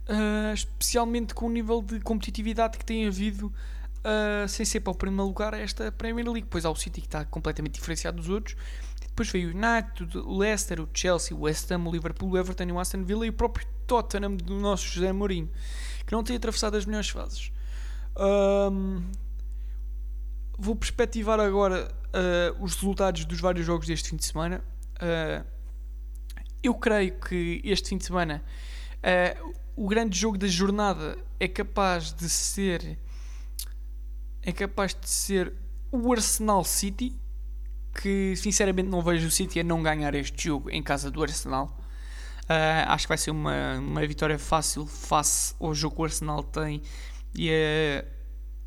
uh, 0.08 0.54
especialmente 0.54 1.34
com 1.34 1.48
o 1.48 1.50
nível 1.50 1.82
de 1.82 2.00
competitividade 2.00 2.78
que 2.78 2.86
tem 2.86 3.08
havido. 3.08 3.52
Uh, 4.06 4.48
sem 4.48 4.64
ser 4.64 4.82
para 4.82 4.92
o 4.92 4.96
primeiro 4.96 5.26
lugar 5.26 5.56
esta 5.56 5.92
Premier 5.92 6.30
League, 6.30 6.48
pois 6.48 6.64
há 6.64 6.70
o 6.70 6.76
City 6.76 7.02
que 7.02 7.08
está 7.08 7.26
completamente 7.26 7.74
diferenciado 7.74 8.18
dos 8.18 8.30
outros, 8.30 8.56
depois 9.16 9.32
veio 9.32 9.48
o 9.48 9.52
United, 9.52 10.18
o 10.18 10.38
Leicester, 10.38 10.82
o 10.82 10.90
Chelsea, 10.94 11.36
o 11.36 11.42
West 11.42 11.72
Ham, 11.72 11.88
o 11.88 11.92
Liverpool, 11.92 12.32
o 12.32 12.38
Everton, 12.38 12.66
o 12.66 12.80
Aston 12.80 13.04
Villa 13.04 13.26
e 13.26 13.30
o 13.30 13.34
próprio 13.34 13.66
Tottenham 13.88 14.36
do 14.36 14.60
nosso 14.60 14.86
José 14.86 15.14
Mourinho, 15.14 15.50
que 16.06 16.12
não 16.12 16.24
tem 16.24 16.36
atravessado 16.36 16.76
as 16.76 16.86
melhores 16.86 17.10
fases. 17.10 17.52
Um, 18.18 19.02
vou 20.58 20.76
perspectivar 20.76 21.40
agora 21.40 21.94
uh, 22.16 22.64
os 22.64 22.76
resultados 22.76 23.26
dos 23.26 23.40
vários 23.40 23.66
jogos 23.66 23.88
deste 23.88 24.10
fim 24.10 24.16
de 24.16 24.26
semana. 24.26 24.64
Uh, 24.96 25.46
eu 26.64 26.74
creio 26.74 27.20
que 27.20 27.62
este 27.64 27.90
fim 27.90 27.98
de 27.98 28.06
semana 28.06 28.44
uh, 28.98 29.54
o 29.76 29.88
grande 29.88 30.18
jogo 30.18 30.38
da 30.38 30.48
jornada 30.48 31.18
é 31.40 31.48
capaz 31.48 32.14
de 32.14 32.30
ser 32.30 32.98
é 34.42 34.52
capaz 34.52 34.96
de 34.96 35.10
ser 35.10 35.54
o 35.92 36.12
Arsenal 36.12 36.64
City 36.64 37.14
que 38.02 38.36
sinceramente 38.36 38.90
não 38.90 39.02
vejo 39.02 39.28
o 39.28 39.32
City 39.32 39.60
a 39.60 39.64
não 39.64 39.84
ganhar 39.84 40.16
este 40.16 40.46
jogo 40.46 40.70
em 40.70 40.82
casa 40.82 41.12
do 41.12 41.22
Arsenal 41.22 41.78
acho 42.88 43.06
que 43.06 43.10
vai 43.10 43.18
ser 43.18 43.32
uma, 43.32 43.78
uma 43.80 44.06
vitória 44.06 44.38
fácil 44.38 44.86
face 44.86 45.56
ao 45.60 45.74
jogo 45.74 45.96
que 45.96 46.02
o 46.02 46.06
Arsenal 46.06 46.44
tem 46.44 46.82
e 47.34 47.50
é 47.50 48.06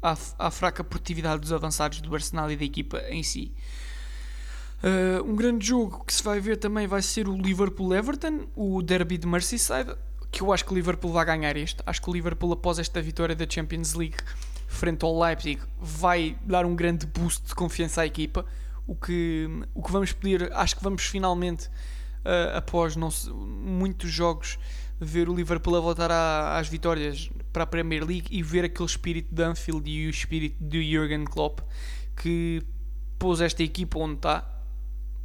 à, 0.02 0.16
à 0.38 0.50
fraca 0.50 0.82
produtividade 0.84 1.40
dos 1.40 1.52
avançados 1.52 2.00
do 2.00 2.14
Arsenal 2.14 2.50
e 2.50 2.56
da 2.56 2.64
equipa 2.64 3.00
em 3.08 3.22
si. 3.22 3.52
Uh, 4.82 5.24
um 5.24 5.34
grande 5.34 5.66
jogo 5.66 6.04
que 6.04 6.14
se 6.14 6.22
vai 6.22 6.38
ver 6.38 6.56
também 6.56 6.86
vai 6.86 7.02
ser 7.02 7.26
o 7.28 7.36
Liverpool-Everton, 7.36 8.46
o 8.54 8.80
derby 8.80 9.18
de 9.18 9.26
Merseyside, 9.26 9.96
que 10.30 10.42
eu 10.42 10.52
acho 10.52 10.64
que 10.64 10.72
o 10.72 10.74
Liverpool 10.74 11.12
vai 11.12 11.24
ganhar 11.24 11.56
este. 11.56 11.82
Acho 11.84 12.00
que 12.00 12.10
o 12.10 12.12
Liverpool, 12.12 12.52
após 12.52 12.78
esta 12.78 13.02
vitória 13.02 13.34
da 13.34 13.46
Champions 13.48 13.94
League, 13.94 14.18
frente 14.68 15.04
ao 15.04 15.18
Leipzig 15.18 15.60
vai 15.80 16.38
dar 16.44 16.64
um 16.64 16.76
grande 16.76 17.06
boost 17.06 17.46
de 17.46 17.54
confiança 17.54 18.02
à 18.02 18.06
equipa. 18.06 18.44
O 18.86 18.94
que, 18.94 19.48
o 19.74 19.82
que 19.82 19.90
vamos 19.90 20.12
pedir, 20.12 20.52
acho 20.52 20.76
que 20.76 20.82
vamos 20.82 21.04
finalmente, 21.06 21.66
uh, 21.66 22.56
após 22.56 22.94
não 22.94 23.08
muitos 23.34 24.10
jogos, 24.10 24.58
ver 25.00 25.28
o 25.28 25.34
Liverpool 25.34 25.76
a 25.76 25.80
voltar 25.80 26.10
às 26.10 26.68
vitórias 26.68 27.30
para 27.52 27.62
a 27.62 27.66
Premier 27.66 28.04
League 28.04 28.26
e 28.30 28.42
ver 28.42 28.64
aquele 28.64 28.88
espírito 28.88 29.34
de 29.34 29.42
Anfield 29.42 29.88
e 29.88 30.06
o 30.06 30.10
espírito 30.10 30.62
de 30.62 30.92
Jurgen 30.92 31.24
Klopp 31.24 31.60
que 32.16 32.62
pôs 33.18 33.40
esta 33.40 33.62
equipa 33.62 33.98
onde 33.98 34.14
está, 34.14 34.44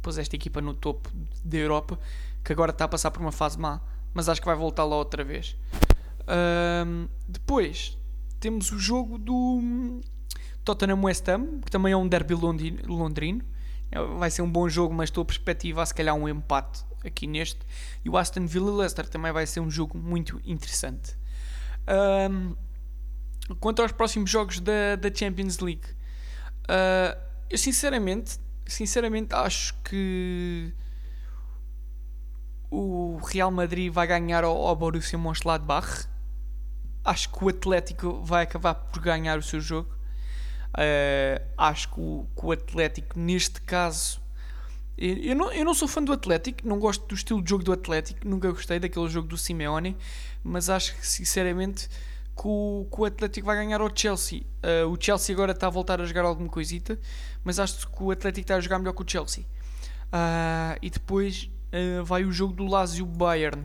pôs 0.02 0.18
esta 0.18 0.34
equipa 0.36 0.60
no 0.60 0.74
topo 0.74 1.10
da 1.44 1.56
Europa, 1.56 1.98
que 2.42 2.52
agora 2.52 2.70
está 2.70 2.84
a 2.84 2.88
passar 2.88 3.10
por 3.10 3.20
uma 3.20 3.32
fase 3.32 3.58
má, 3.58 3.80
mas 4.12 4.28
acho 4.28 4.40
que 4.40 4.46
vai 4.46 4.56
voltar 4.56 4.84
lá 4.84 4.96
outra 4.96 5.24
vez. 5.24 5.56
Um, 6.86 7.08
depois 7.28 7.98
temos 8.40 8.70
o 8.72 8.78
jogo 8.78 9.18
do 9.18 10.00
Tottenham 10.64 11.02
West 11.02 11.28
Ham, 11.28 11.60
que 11.64 11.70
também 11.70 11.92
é 11.92 11.96
um 11.96 12.06
derby 12.06 12.34
londrino. 12.34 13.44
É, 13.94 14.02
vai 14.18 14.28
ser 14.28 14.42
um 14.42 14.50
bom 14.50 14.68
jogo, 14.68 14.92
mas 14.92 15.08
estou 15.08 15.22
a 15.22 15.24
perspectivar 15.24 15.86
se 15.86 15.94
calhar 15.94 16.16
um 16.16 16.28
empate 16.28 16.84
aqui 17.04 17.28
neste. 17.28 17.60
E 18.04 18.10
o 18.10 18.16
Aston 18.16 18.44
Villa 18.44 18.72
Leicester 18.72 19.08
também 19.08 19.30
vai 19.30 19.46
ser 19.46 19.60
um 19.60 19.70
jogo 19.70 19.96
muito 19.96 20.40
interessante. 20.44 21.16
Um, 22.28 22.56
quanto 23.60 23.82
aos 23.82 23.92
próximos 23.92 24.28
jogos 24.28 24.58
da, 24.58 24.96
da 24.96 25.14
Champions 25.14 25.60
League, 25.60 25.86
uh, 26.64 27.16
eu 27.48 27.56
sinceramente, 27.56 28.40
sinceramente 28.66 29.32
acho 29.32 29.74
que 29.84 30.74
o 32.68 33.20
Real 33.24 33.52
Madrid 33.52 33.92
vai 33.92 34.08
ganhar 34.08 34.42
ao, 34.42 34.56
ao 34.66 34.74
Borussia 34.74 35.16
Mönchengladbach. 35.16 36.08
Acho 37.04 37.30
que 37.30 37.44
o 37.44 37.48
Atlético 37.48 38.20
vai 38.24 38.42
acabar 38.42 38.74
por 38.74 39.00
ganhar 39.00 39.38
o 39.38 39.42
seu 39.42 39.60
jogo. 39.60 39.94
Uh, 40.74 41.40
acho 41.56 41.88
que 41.88 42.00
o, 42.00 42.26
que 42.36 42.46
o, 42.46 42.52
Atlético, 42.52 43.18
neste 43.18 43.60
caso, 43.60 44.20
eu 44.98 45.34
não, 45.36 45.52
eu 45.52 45.64
não 45.64 45.72
sou 45.72 45.86
fã 45.86 46.02
do 46.02 46.12
Atlético, 46.12 46.66
não 46.66 46.78
gosto 46.78 47.06
do 47.06 47.14
estilo 47.14 47.42
de 47.42 47.50
jogo 47.50 47.62
do 47.62 47.72
Atlético, 47.72 48.26
nunca 48.26 48.50
gostei 48.50 48.80
daquele 48.80 49.08
jogo 49.08 49.28
do 49.28 49.36
Simeone, 49.36 49.96
mas 50.42 50.68
acho 50.68 50.94
que 50.96 51.06
sinceramente 51.06 51.88
que 52.36 52.46
o, 52.46 52.86
que 52.92 53.00
o 53.00 53.04
Atlético 53.04 53.46
vai 53.46 53.56
ganhar 53.56 53.80
ao 53.80 53.90
Chelsea. 53.94 54.42
Uh, 54.62 54.88
o 54.88 54.96
Chelsea 55.00 55.34
agora 55.34 55.52
está 55.52 55.68
a 55.68 55.70
voltar 55.70 56.00
a 56.00 56.04
jogar 56.04 56.24
alguma 56.24 56.48
coisita, 56.48 56.98
mas 57.44 57.60
acho 57.60 57.88
que 57.88 58.02
o 58.02 58.10
Atlético 58.10 58.44
está 58.44 58.56
a 58.56 58.60
jogar 58.60 58.78
melhor 58.78 58.92
que 58.92 59.02
o 59.02 59.04
Chelsea. 59.08 59.44
Uh, 60.06 60.76
e 60.82 60.90
depois 60.90 61.48
uh, 61.72 62.04
vai 62.04 62.24
o 62.24 62.32
jogo 62.32 62.52
do 62.52 62.66
Lazio 62.66 63.06
Bayern. 63.06 63.64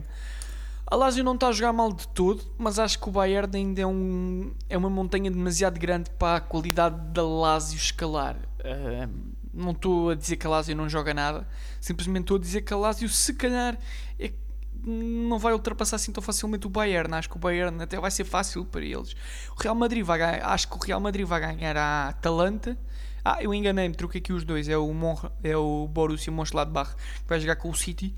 A 0.90 0.96
Lazio 0.96 1.22
não 1.22 1.34
está 1.34 1.46
a 1.46 1.52
jogar 1.52 1.72
mal 1.72 1.92
de 1.92 2.08
todo, 2.08 2.42
mas 2.58 2.76
acho 2.80 2.98
que 2.98 3.08
o 3.08 3.12
Bayern 3.12 3.56
ainda 3.56 3.80
é, 3.80 3.86
um, 3.86 4.52
é 4.68 4.76
uma 4.76 4.90
montanha 4.90 5.30
demasiado 5.30 5.78
grande 5.78 6.10
para 6.10 6.38
a 6.38 6.40
qualidade 6.40 6.96
da 7.12 7.22
Lazio 7.22 7.76
escalar. 7.76 8.36
Uh, 8.58 9.08
não 9.54 9.70
estou 9.70 10.10
a 10.10 10.16
dizer 10.16 10.36
que 10.36 10.48
a 10.48 10.50
Lazio 10.50 10.74
não 10.74 10.88
joga 10.88 11.14
nada, 11.14 11.46
simplesmente 11.80 12.22
estou 12.22 12.36
a 12.38 12.40
dizer 12.40 12.62
que 12.62 12.74
a 12.74 12.76
Lazio, 12.76 13.08
se 13.08 13.32
calhar, 13.34 13.78
é, 14.18 14.32
não 14.84 15.38
vai 15.38 15.52
ultrapassar 15.52 15.94
assim 15.94 16.10
tão 16.10 16.20
facilmente 16.20 16.66
o 16.66 16.70
Bayern. 16.70 17.14
Acho 17.14 17.30
que 17.30 17.36
o 17.36 17.38
Bayern 17.38 17.80
até 17.80 18.00
vai 18.00 18.10
ser 18.10 18.24
fácil 18.24 18.64
para 18.64 18.84
eles. 18.84 19.14
O 19.56 19.62
Real 19.62 19.76
Madrid 19.76 20.04
vai 20.04 20.18
ganhar, 20.18 20.44
acho 20.44 20.68
que 20.68 20.74
o 20.76 20.80
Real 20.80 20.98
Madrid 21.00 21.24
vai 21.24 21.40
ganhar 21.40 21.76
a 21.76 22.08
Atalanta. 22.08 22.76
Ah, 23.24 23.38
eu 23.40 23.54
enganei-me, 23.54 23.94
troquei 23.94 24.20
aqui 24.20 24.32
os 24.32 24.44
dois. 24.44 24.68
É 24.68 24.76
o, 24.76 24.92
Mon, 24.92 25.14
é 25.44 25.56
o 25.56 25.86
Borussia 25.86 26.32
Mönchengladbach 26.32 26.96
que 26.96 27.28
vai 27.28 27.38
jogar 27.38 27.54
com 27.56 27.70
o 27.70 27.74
City. 27.76 28.12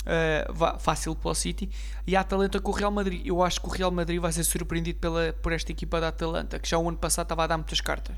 Uh, 0.00 0.78
fácil 0.78 1.14
para 1.14 1.30
o 1.30 1.34
City 1.34 1.68
e 2.06 2.16
a 2.16 2.20
Atalanta 2.20 2.58
com 2.58 2.70
o 2.70 2.74
Real 2.74 2.90
Madrid. 2.90 3.24
Eu 3.24 3.42
acho 3.42 3.60
que 3.60 3.68
o 3.68 3.70
Real 3.70 3.90
Madrid 3.90 4.18
vai 4.18 4.32
ser 4.32 4.44
surpreendido 4.44 4.98
pela, 4.98 5.32
por 5.34 5.52
esta 5.52 5.70
equipa 5.70 6.00
da 6.00 6.08
Atalanta, 6.08 6.58
que 6.58 6.68
já 6.68 6.78
o 6.78 6.88
ano 6.88 6.96
passado 6.96 7.26
estava 7.26 7.44
a 7.44 7.46
dar 7.46 7.58
muitas 7.58 7.80
cartas 7.80 8.16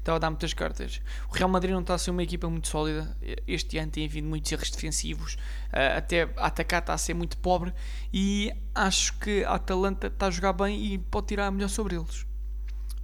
estava 0.00 0.16
a 0.16 0.18
dar 0.18 0.30
muitas 0.30 0.52
cartas. 0.52 1.00
O 1.30 1.34
Real 1.34 1.48
Madrid 1.48 1.72
não 1.72 1.80
está 1.80 1.94
a 1.94 1.98
ser 1.98 2.10
uma 2.10 2.22
equipa 2.22 2.48
muito 2.48 2.68
sólida. 2.68 3.16
Este 3.46 3.78
ano 3.78 3.90
tem 3.90 4.06
havido 4.06 4.26
muitos 4.26 4.50
erros 4.50 4.70
defensivos, 4.70 5.34
uh, 5.34 5.98
até 5.98 6.22
atacar 6.36 6.80
está 6.80 6.94
a 6.94 6.98
ser 6.98 7.14
muito 7.14 7.36
pobre. 7.38 7.72
E 8.12 8.52
acho 8.74 9.18
que 9.18 9.44
a 9.44 9.54
Atalanta 9.54 10.08
está 10.08 10.26
a 10.26 10.30
jogar 10.30 10.52
bem 10.52 10.94
e 10.94 10.98
pode 10.98 11.28
tirar 11.28 11.46
a 11.46 11.50
melhor 11.50 11.68
sobre 11.68 11.96
eles. 11.96 12.26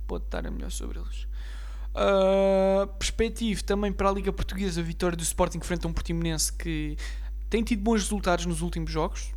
Pode 0.07 0.25
estar 0.25 0.47
a 0.47 0.51
melhor 0.51 0.71
sobre 0.71 0.99
eles. 0.99 1.27
Uh, 1.95 2.87
perspectivo 2.99 3.65
também 3.65 3.91
para 3.91 4.11
a 4.11 4.13
Liga 4.13 4.31
Portuguesa, 4.31 4.81
a 4.81 4.85
vitória 4.85 5.17
do 5.17 5.23
Sporting 5.23 5.61
frente 5.61 5.87
a 5.87 5.89
um 5.89 5.95
Portimonense 5.95 6.53
que 6.53 6.97
tem 7.49 7.63
tido 7.63 7.83
bons 7.83 8.03
resultados 8.03 8.47
nos 8.47 8.61
últimos 8.63 8.91
jogos, 8.91 9.33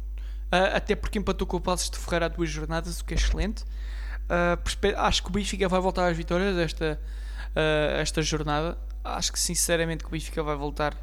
uh, 0.51 0.75
até 0.75 0.95
porque 0.95 1.19
empatou 1.19 1.47
com 1.47 1.57
o 1.57 1.61
Passos 1.61 1.89
de 1.89 1.97
Ferreira 1.97 2.25
há 2.25 2.29
duas 2.29 2.49
jornadas, 2.49 2.99
o 2.99 3.05
que 3.05 3.13
é 3.13 3.17
excelente. 3.17 3.63
Uh, 3.63 4.97
acho 4.97 5.23
que 5.23 5.29
o 5.29 5.31
Benfica 5.31 5.67
vai 5.67 5.79
voltar 5.79 6.07
às 6.07 6.15
vitórias 6.15 6.57
esta, 6.57 6.99
uh, 7.55 7.99
esta 7.99 8.21
jornada. 8.21 8.77
Acho 9.03 9.31
que 9.31 9.39
sinceramente 9.39 10.03
que 10.03 10.09
o 10.09 10.11
Benfica 10.11 10.43
vai 10.43 10.55
voltar 10.55 10.95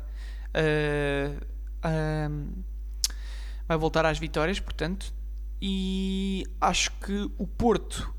vai 3.68 3.76
voltar 3.76 4.06
às 4.06 4.18
vitórias, 4.18 4.58
portanto. 4.58 5.12
E 5.60 6.44
acho 6.60 6.90
que 6.92 7.30
o 7.36 7.46
Porto 7.46 8.14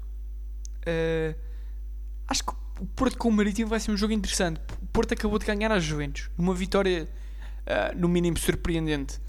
acho 2.28 2.44
que 2.44 2.54
o 2.80 2.86
Porto 2.86 3.18
com 3.18 3.30
o 3.30 3.32
Marítimo 3.32 3.70
vai 3.70 3.80
ser 3.80 3.92
um 3.92 3.98
jogo 3.98 4.14
interessante. 4.14 4.60
O 4.82 4.86
Porto 4.88 5.14
acabou 5.14 5.40
de 5.40 5.46
ganhar 5.46 5.72
às 5.72 5.84
Juventus, 5.84 6.30
numa 6.38 6.54
vitória 6.54 7.08
no 7.96 8.08
mínimo 8.08 8.38
surpreendente. 8.38 9.20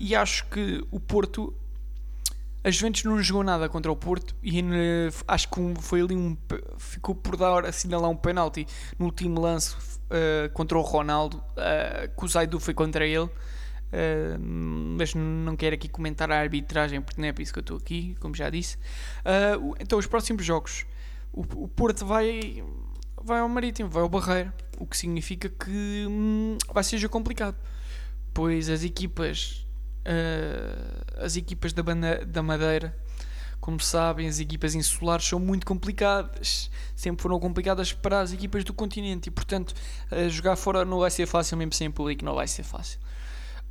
e 0.00 0.14
acho 0.14 0.46
que 0.46 0.84
o 0.90 1.00
Porto 1.00 1.54
a 2.64 2.70
Juventus 2.70 3.02
não 3.02 3.20
jogou 3.20 3.42
nada 3.42 3.68
contra 3.68 3.90
o 3.90 3.96
Porto 3.96 4.36
e 4.40 4.62
acho 5.26 5.48
que 5.48 5.74
foi 5.80 6.00
ali 6.00 6.14
um. 6.14 6.36
ficou 6.78 7.14
por 7.14 7.36
dar 7.36 7.66
assinalar 7.66 8.08
um 8.08 8.16
penalti 8.16 8.66
no 8.98 9.06
último 9.06 9.40
lance 9.40 9.74
uh, 9.74 10.52
contra 10.52 10.78
o 10.78 10.82
Ronaldo, 10.82 11.38
uh, 11.38 12.16
que 12.16 12.24
o 12.24 12.28
Zaidu 12.28 12.60
foi 12.60 12.72
contra 12.72 13.04
ele. 13.04 13.28
Uh, 13.92 14.38
mas 14.38 15.12
não 15.14 15.56
quero 15.56 15.74
aqui 15.74 15.88
comentar 15.88 16.30
a 16.30 16.38
arbitragem 16.38 17.02
porque 17.02 17.20
não 17.20 17.28
é 17.28 17.32
por 17.32 17.42
isso 17.42 17.52
que 17.52 17.58
eu 17.58 17.62
estou 17.62 17.76
aqui, 17.76 18.16
como 18.20 18.34
já 18.34 18.48
disse. 18.48 18.76
Uh, 18.76 19.74
então, 19.80 19.98
os 19.98 20.06
próximos 20.06 20.44
jogos: 20.44 20.86
o, 21.32 21.40
o, 21.64 21.68
Porto 21.68 22.06
vai, 22.06 22.62
vai 23.24 23.40
ao 23.40 23.48
Marítimo, 23.48 23.88
vai 23.88 24.02
ao 24.02 24.08
Barreiro, 24.08 24.52
o 24.78 24.86
que 24.86 24.96
significa 24.96 25.48
que 25.48 26.06
hum, 26.08 26.56
vai 26.72 26.84
ser 26.84 27.06
complicado, 27.08 27.56
pois 28.32 28.68
as 28.68 28.82
equipas 28.84 29.66
uh, 30.02 31.24
as 31.24 31.36
equipas 31.36 31.72
da, 31.72 31.82
da 32.26 32.42
Madeira, 32.42 32.96
como 33.60 33.78
sabem, 33.80 34.26
as 34.26 34.40
equipas 34.40 34.74
insulares 34.74 35.26
são 35.26 35.38
muito 35.38 35.64
complicadas, 35.64 36.70
sempre 36.96 37.22
foram 37.22 37.38
complicadas 37.38 37.92
para 37.92 38.20
as 38.20 38.32
equipas 38.32 38.64
do 38.64 38.74
continente 38.74 39.28
e, 39.28 39.30
portanto, 39.30 39.72
jogar 40.30 40.56
fora 40.56 40.84
não 40.84 40.98
vai 40.98 41.10
ser 41.10 41.26
fácil, 41.26 41.56
mesmo 41.56 41.72
sem 41.72 41.90
público, 41.90 42.24
não 42.24 42.34
vai 42.34 42.48
ser 42.48 42.64
fácil. 42.64 42.98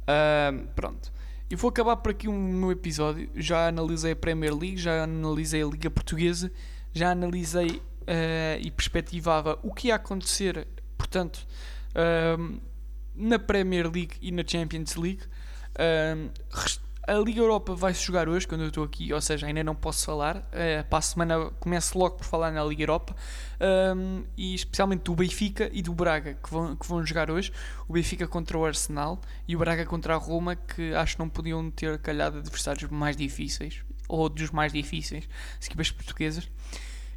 Uh, 0.04 0.66
pronto. 0.76 1.12
E 1.50 1.56
vou 1.58 1.68
acabar 1.68 1.98
por 1.98 2.12
aqui 2.12 2.30
o 2.30 2.32
meu 2.32 2.72
episódio. 2.72 3.30
Já 3.36 3.68
analisei 3.68 4.14
a 4.14 4.16
Premier 4.16 4.56
League, 4.56 4.78
já 4.78 5.04
analisei 5.04 5.62
a 5.62 5.66
Liga 5.66 5.92
Portuguesa, 5.92 6.50
já 6.94 7.12
analisei 7.12 7.82
uh, 8.02 8.60
e 8.60 8.72
perspectivava 8.72 9.60
o 9.64 9.74
que 9.74 9.88
ia 9.88 9.96
acontecer, 9.96 10.68
portanto, 10.98 11.46
uh, 11.96 12.62
na 13.16 13.40
Premier 13.40 13.92
League 13.92 14.16
e 14.22 14.32
na 14.32 14.44
Champions 14.46 14.96
League 14.96 15.24
a 17.08 17.14
Liga 17.16 17.42
Europa 17.42 17.74
vai-se 17.74 18.04
jogar 18.04 18.30
hoje, 18.30 18.48
quando 18.48 18.62
eu 18.62 18.68
estou 18.68 18.84
aqui, 18.84 19.12
ou 19.12 19.20
seja, 19.20 19.48
ainda 19.48 19.64
não 19.64 19.76
posso 19.76 20.06
falar. 20.06 20.38
Uh, 20.38 20.88
para 20.88 21.00
a 21.00 21.02
semana 21.02 21.50
começo 21.60 21.98
logo 21.98 22.18
por 22.18 22.26
falar 22.26 22.52
na 22.52 22.64
Liga 22.64 22.84
Europa. 22.84 23.16
Um, 23.96 24.24
e 24.38 24.54
especialmente 24.54 25.04
do 25.04 25.16
Benfica 25.16 25.70
e 25.74 25.82
do 25.82 25.94
Braga, 25.94 26.36
que 26.36 26.50
vão, 26.50 26.76
que 26.76 26.88
vão 26.88 27.04
jogar 27.06 27.32
hoje. 27.32 27.52
O 27.88 27.94
Benfica 27.94 28.28
contra 28.28 28.58
o 28.58 28.66
Arsenal 28.66 29.20
e 29.48 29.56
o 29.56 29.60
Braga 29.60 29.86
contra 29.86 30.14
a 30.14 30.18
Roma, 30.18 30.56
que 30.56 30.94
acho 30.94 31.16
que 31.16 31.20
não 31.20 31.28
podiam 31.30 31.72
ter 31.72 31.98
calhado 31.98 32.38
adversários 32.38 32.90
mais 32.92 33.18
difíceis, 33.18 33.84
ou 34.08 34.30
dos 34.30 34.52
mais 34.52 34.72
difíceis, 34.72 35.28
as 35.60 35.66
equipas 35.66 35.90
portuguesas. 35.92 36.50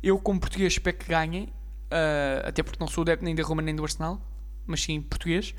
Eu, 0.04 0.18
como 0.18 0.38
português, 0.38 0.74
espero 0.74 0.98
que 0.98 1.06
ganhem, 1.06 1.44
uh, 1.44 2.46
até 2.46 2.62
porque 2.62 2.78
não 2.78 2.86
sou 2.86 3.00
adepto 3.00 3.24
nem 3.24 3.34
da 3.34 3.42
Roma 3.42 3.62
nem 3.62 3.74
do 3.74 3.82
Arsenal, 3.82 4.20
mas 4.66 4.82
sim 4.82 5.00
português. 5.00 5.54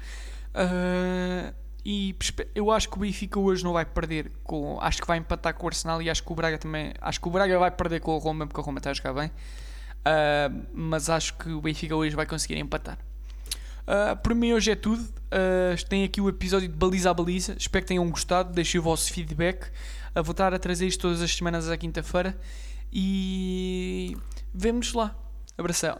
Uh, 0.53 1.51
e 1.83 2.15
eu 2.53 2.69
acho 2.69 2.87
que 2.87 2.95
o 2.95 2.99
Benfica 2.99 3.39
hoje 3.39 3.63
não 3.63 3.73
vai 3.73 3.85
perder 3.85 4.31
com. 4.43 4.79
Acho 4.81 5.01
que 5.01 5.07
vai 5.07 5.17
empatar 5.17 5.55
com 5.55 5.65
o 5.65 5.67
Arsenal 5.67 5.99
e 5.99 6.11
acho 6.11 6.23
que 6.23 6.31
o 6.31 6.35
Braga 6.35 6.59
também. 6.59 6.93
Acho 7.01 7.19
que 7.19 7.27
o 7.27 7.31
Braga 7.31 7.57
vai 7.57 7.71
perder 7.71 8.01
com 8.01 8.15
o 8.15 8.19
Roma 8.19 8.45
porque 8.45 8.59
o 8.59 8.63
Roma 8.63 8.77
está 8.77 8.91
a 8.91 8.93
jogar 8.93 9.13
bem. 9.13 9.27
Uh, 9.27 10.67
mas 10.73 11.09
acho 11.09 11.35
que 11.37 11.49
o 11.49 11.59
Benfica 11.59 11.95
hoje 11.95 12.15
vai 12.15 12.27
conseguir 12.27 12.59
empatar. 12.59 12.99
Uh, 13.81 14.15
por 14.21 14.35
mim 14.35 14.53
hoje 14.53 14.69
é 14.69 14.75
tudo. 14.75 15.01
Uh, 15.01 15.83
tem 15.89 16.03
aqui 16.03 16.21
o 16.21 16.29
episódio 16.29 16.67
de 16.67 16.75
Baliza 16.75 17.09
a 17.09 17.13
Baliza. 17.15 17.55
Espero 17.57 17.83
que 17.83 17.87
tenham 17.87 18.07
gostado. 18.11 18.53
Deixem 18.53 18.79
o 18.79 18.83
vosso 18.83 19.11
feedback. 19.11 19.71
A 20.13 20.21
voltar 20.21 20.53
a 20.53 20.59
trazer 20.59 20.85
isto 20.85 21.01
todas 21.01 21.21
as 21.21 21.35
semanas 21.35 21.67
à 21.67 21.75
quinta-feira. 21.75 22.37
E 22.91 24.15
vemos 24.55 24.93
lá. 24.93 25.15
Abração. 25.57 25.99